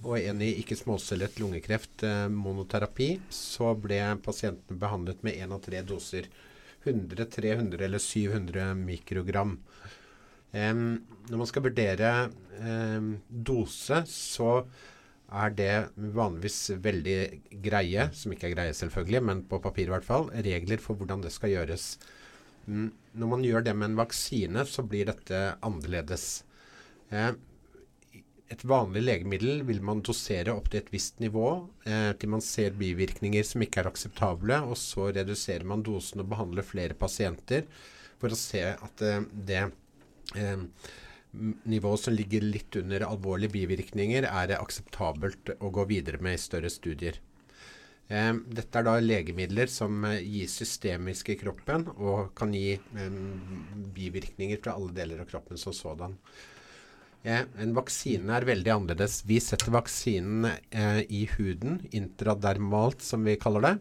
[0.02, 5.82] og en i ikke-småcellet lungekreft eh, monoterapi, så ble pasientene behandlet med én av tre
[5.86, 6.26] doser.
[6.82, 9.56] 100, 300 eller 700 mikrogram.
[10.56, 12.12] Em, når man skal vurdere
[12.62, 14.52] um, dose, så
[15.28, 15.72] er det
[16.16, 17.18] vanligvis veldig
[17.64, 21.24] greie, som ikke er greie selvfølgelig, men på papir i hvert fall, regler for hvordan
[21.24, 21.90] det skal gjøres.
[22.66, 26.44] Um, Når man gjør det med en vaksine, så blir dette annerledes.
[28.48, 31.48] Et vanlig legemiddel vil man dosere opp til et visst nivå,
[31.84, 36.30] eh, til man ser bivirkninger som ikke er akseptable, og så reduserer man dosen og
[36.32, 37.66] behandler flere pasienter
[38.20, 39.66] for å se at eh, det
[40.36, 40.58] eh,
[41.32, 46.34] m- nivået som ligger litt under alvorlige bivirkninger, er det akseptabelt å gå videre med
[46.38, 47.20] i større studier.
[48.08, 53.18] Eh, dette er da legemidler som eh, gis systemisk i kroppen og kan gi eh,
[53.96, 56.16] bivirkninger fra alle deler av kroppen som sådan.
[57.28, 59.18] En vaksine er veldig annerledes.
[59.26, 63.72] Vi setter vaksinen eh, i huden, intradermalt som vi kaller det.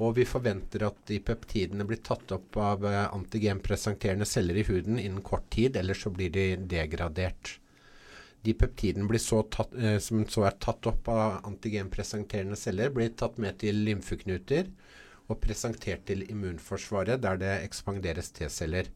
[0.00, 4.98] Og vi forventer at de peptidene blir tatt opp av eh, antigenpresenterende celler i huden
[4.98, 7.58] innen kort tid, ellers så blir de degradert.
[8.40, 13.36] De peptidene så tatt, eh, som så er tatt opp av antigenpresenterende celler, blir tatt
[13.36, 14.72] med til lymfeknuter
[15.30, 18.88] og presentert til immunforsvaret, der det ekspanderes T-celler.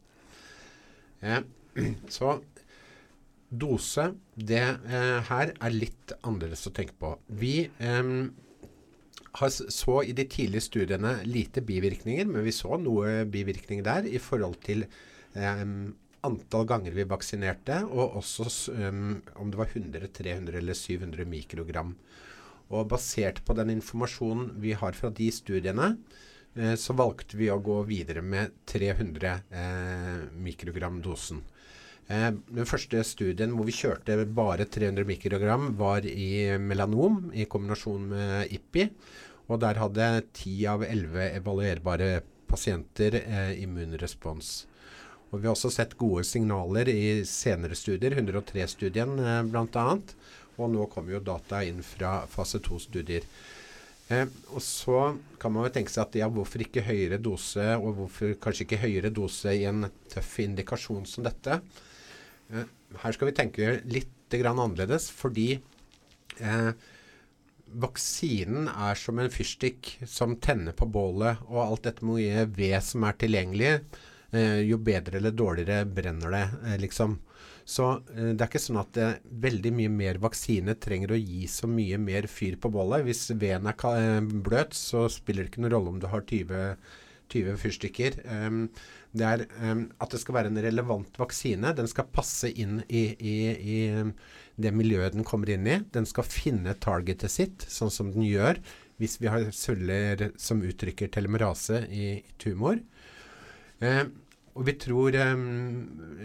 [1.21, 1.45] Eh,
[2.17, 2.39] så
[3.55, 7.13] dose, det eh, her er litt annerledes å tenke på.
[7.29, 8.03] Vi eh,
[9.35, 14.61] så i de tidlige studiene lite bivirkninger, men vi så noe bivirkninger der i forhold
[14.63, 15.65] til eh,
[16.25, 21.95] antall ganger vi vaksinerte, og også um, om det var 100, 300 eller 700 mikrogram.
[22.73, 25.91] Og basert på den informasjonen vi har fra de studiene,
[26.57, 31.43] eh, så valgte vi å gå videre med 300 eh, mikrogram dosen.
[32.13, 38.11] Eh, den første studien hvor vi kjørte bare 300 mikrogram, var i melanom i kombinasjon
[38.13, 38.89] med IPI.
[39.49, 42.13] Og der hadde 10 av 11 evaluerbare
[42.49, 44.55] pasienter eh, immunrespons.
[45.33, 49.85] Og vi har også sett gode signaler i senere studier, 103-studien eh, bl.a.
[50.55, 53.27] Og nå kommer jo data inn fra fase 2-studier.
[54.13, 55.01] Eh, og så
[55.41, 58.83] kan man jo tenke seg at ja, hvorfor ikke høyere dose, og hvorfor kanskje ikke
[58.85, 61.59] høyere dose i en tøff indikasjon som dette?
[62.53, 62.67] Eh,
[63.05, 65.61] her skal vi tenke litt annerledes, fordi
[66.43, 66.71] eh,
[67.71, 73.07] vaksinen er som en fyrstikk som tenner på bålet, og alt dette mye ved som
[73.07, 73.71] er tilgjengelig,
[74.35, 77.15] eh, jo bedre eller dårligere brenner det, eh, liksom.
[77.65, 79.17] Så eh, det er ikke sånn at eh,
[79.47, 83.07] veldig mye mer vaksine trenger å gi så mye mer fyr på bålet.
[83.07, 86.77] Hvis veden er bløt, så spiller det ikke noen rolle om du har 20,
[87.33, 88.21] 20 fyrstikker.
[88.29, 88.67] Um,
[89.15, 91.71] det er um, at det skal være en relevant vaksine.
[91.79, 93.79] Den skal passe inn i, i, i
[94.59, 95.79] det miljøet den kommer inn i.
[95.95, 98.59] Den skal finne targetet sitt, sånn som den gjør
[99.03, 102.09] hvis vi har celler som uttrykker telomerase i,
[102.39, 102.79] tumor.
[103.83, 104.05] Eh,
[104.55, 105.35] og vi tror eh,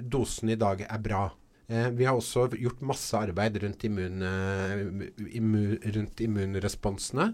[0.06, 1.24] dosen i dag er bra.
[1.70, 4.22] Eh, vi har også gjort masse arbeid rundt, immun,
[5.34, 7.32] immun, rundt immunresponsene.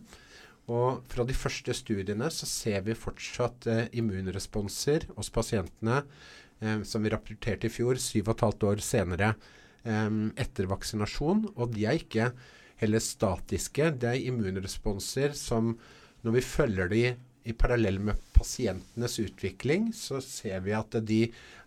[0.72, 7.06] Og fra de første studiene så ser vi fortsatt eh, immunresponser hos pasientene eh, som
[7.06, 9.36] vi rapporterte i fjor, syv og et halvt år senere
[9.86, 10.10] eh,
[10.42, 11.46] etter vaksinasjon.
[11.54, 12.32] Og de er ikke
[12.82, 13.94] heller statiske.
[14.02, 15.76] Det er immunresponser som
[16.26, 17.06] når vi følger de
[17.46, 21.22] i parallell med pasientenes utvikling så ser vi at de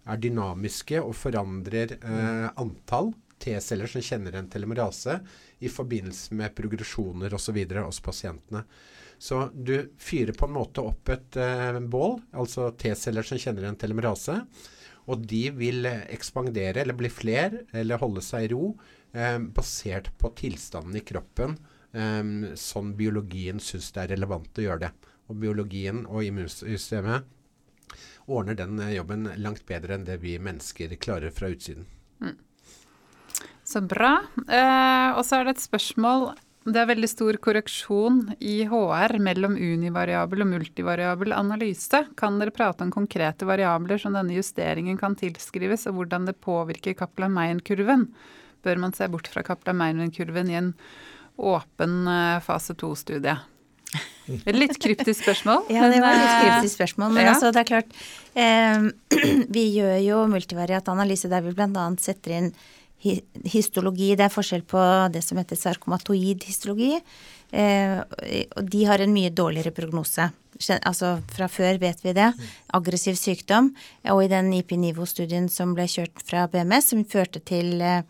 [0.09, 5.19] er dynamiske og forandrer eh, antall T-celler som kjenner en telomerase
[5.59, 7.59] i forbindelse med progresjoner osv.
[7.79, 8.65] hos pasientene.
[9.19, 13.79] Så du fyrer på en måte opp et uh, bål, altså T-celler som kjenner en
[13.79, 14.41] telomerase.
[15.09, 18.75] Og de vil ekspandere eller bli flere eller holde seg i ro
[19.17, 21.57] eh, basert på tilstanden i kroppen
[21.93, 24.93] eh, sånn biologien syns det er relevant å gjøre det.
[25.29, 27.35] Og biologien og immunsystemet
[28.29, 31.89] ordner den eh, jobben langt bedre enn det vi mennesker klarer fra utsiden.
[32.21, 32.37] Mm.
[33.69, 34.19] Så bra.
[34.49, 36.31] Eh, og så er det et spørsmål
[36.69, 42.03] det er veldig stor korreksjon i HR mellom univariabel og multivariabel analyse.
[42.19, 46.97] Kan dere prate om konkrete variabler som denne justeringen kan tilskrives, og hvordan det påvirker
[46.99, 48.09] Kaplan-Meien-kurven?
[48.67, 50.73] Bør man se bort fra Kaplan-Meien-kurven i en
[51.39, 53.39] åpen eh, fase to-studie?
[54.53, 55.69] Litt kryptisk spørsmål.
[55.73, 57.15] ja, det var litt eh, kryptisk spørsmål.
[57.17, 57.37] Men ja.
[57.37, 58.01] altså, det er klart
[58.35, 58.91] eh,
[59.57, 61.87] Vi gjør jo multivariat analyse der vi bl.a.
[62.03, 62.53] setter inn
[62.99, 64.15] histologi.
[64.19, 64.83] Det er forskjell på
[65.15, 66.97] det som heter sarkomatoid histologi.
[67.51, 67.99] Eh,
[68.57, 70.29] og de har en mye dårligere prognose.
[70.77, 72.33] Altså fra før vet vi det.
[72.75, 73.73] Aggressiv sykdom.
[74.11, 78.03] Og i den IP-nivå-studien som ble kjørt fra BMS, som førte til eh,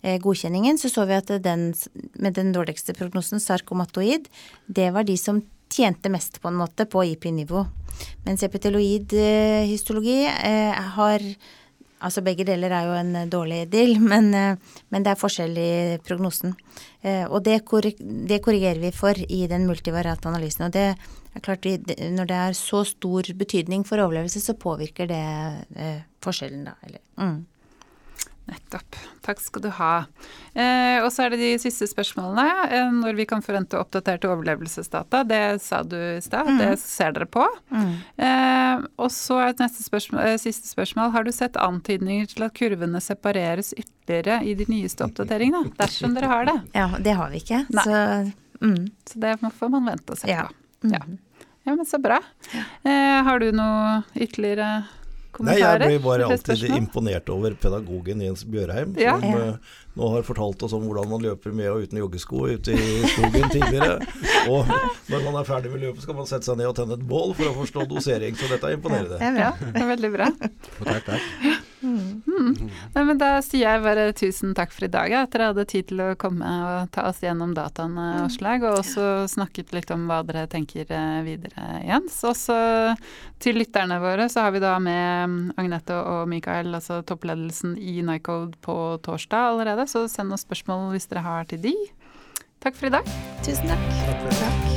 [0.00, 1.72] godkjenningen, så så vi at den
[2.16, 4.30] med den dårligste prognosen, sarkomatoid,
[4.66, 7.66] det var de som tjente mest på en måte på IP-nivå.
[8.24, 11.22] Mens epiteloid eh, histologi eh, har
[12.00, 15.72] Altså begge deler er jo en dårlig deal, men, men det er forskjell i
[16.06, 16.54] prognosen.
[17.28, 17.60] Og det,
[18.28, 20.66] det, korrigerer vi for i den multivariate analysen.
[20.68, 21.76] Og det er klart, vi,
[22.12, 25.22] når det er så stor betydning for overlevelse, så påvirker det
[26.24, 26.76] forskjellen, da.
[26.88, 27.38] Eller, mm.
[28.50, 28.96] Nettopp.
[29.22, 29.92] Takk skal du ha.
[30.58, 32.46] Eh, og så er det de siste spørsmålene.
[32.66, 35.22] Eh, når vi kan forvente oppdaterte overlevelsesdata.
[35.28, 36.58] Det sa du i stad, mm.
[36.58, 37.44] det ser dere på.
[37.70, 37.92] Mm.
[38.26, 41.14] Eh, og så er neste spørsmål, eh, siste spørsmål.
[41.14, 45.70] Har du sett antydninger til at kurvene separeres ytterligere i de nyeste oppdateringene?
[45.78, 46.58] Dersom dere har det.
[46.80, 47.64] Ja, det har vi ikke.
[47.70, 47.98] Så,
[48.64, 48.86] mm.
[49.06, 50.48] så, det får man vente og se ja.
[50.48, 50.90] på.
[50.90, 51.04] Ja.
[51.68, 51.74] ja.
[51.74, 52.18] men så bra.
[52.50, 54.80] Eh, har du noe ytterligere
[55.36, 55.82] kommentarer?
[55.82, 59.16] Nei, jeg blir bare alltid imponert over pedagogen Jens Bjørheim, ja.
[59.20, 59.52] som ja.
[59.98, 63.48] Nå har fortalt oss om hvordan man løper med og uten joggesko ute i skogen
[63.50, 63.96] tidligere.
[64.50, 64.68] Og
[65.10, 67.34] når man er ferdig med løpet, skal man sette seg ned og tenne et bål
[67.34, 68.38] for å forstå dosering.
[68.38, 69.18] Så dette er imponerende.
[69.40, 70.30] Ja, det er veldig bra.
[70.84, 71.66] takk, takk.
[71.82, 72.20] Mm.
[72.94, 75.88] Nei, men da sier jeg bare tusen takk for i dag, at dere hadde tid
[75.90, 80.20] til å komme og ta oss gjennom dataene, Åslag, og også snakket litt om hva
[80.28, 82.18] dere tenker eh, videre, Jens.
[82.28, 82.58] Og så
[83.40, 88.60] til lytterne våre så har vi da med Agnete og Mikael, altså toppledelsen i Nycode
[88.64, 91.74] på torsdag allerede, så send oss spørsmål hvis dere har til de.
[92.60, 93.14] Takk for i dag.
[93.46, 93.88] Tusen takk.
[94.04, 94.69] takk, takk.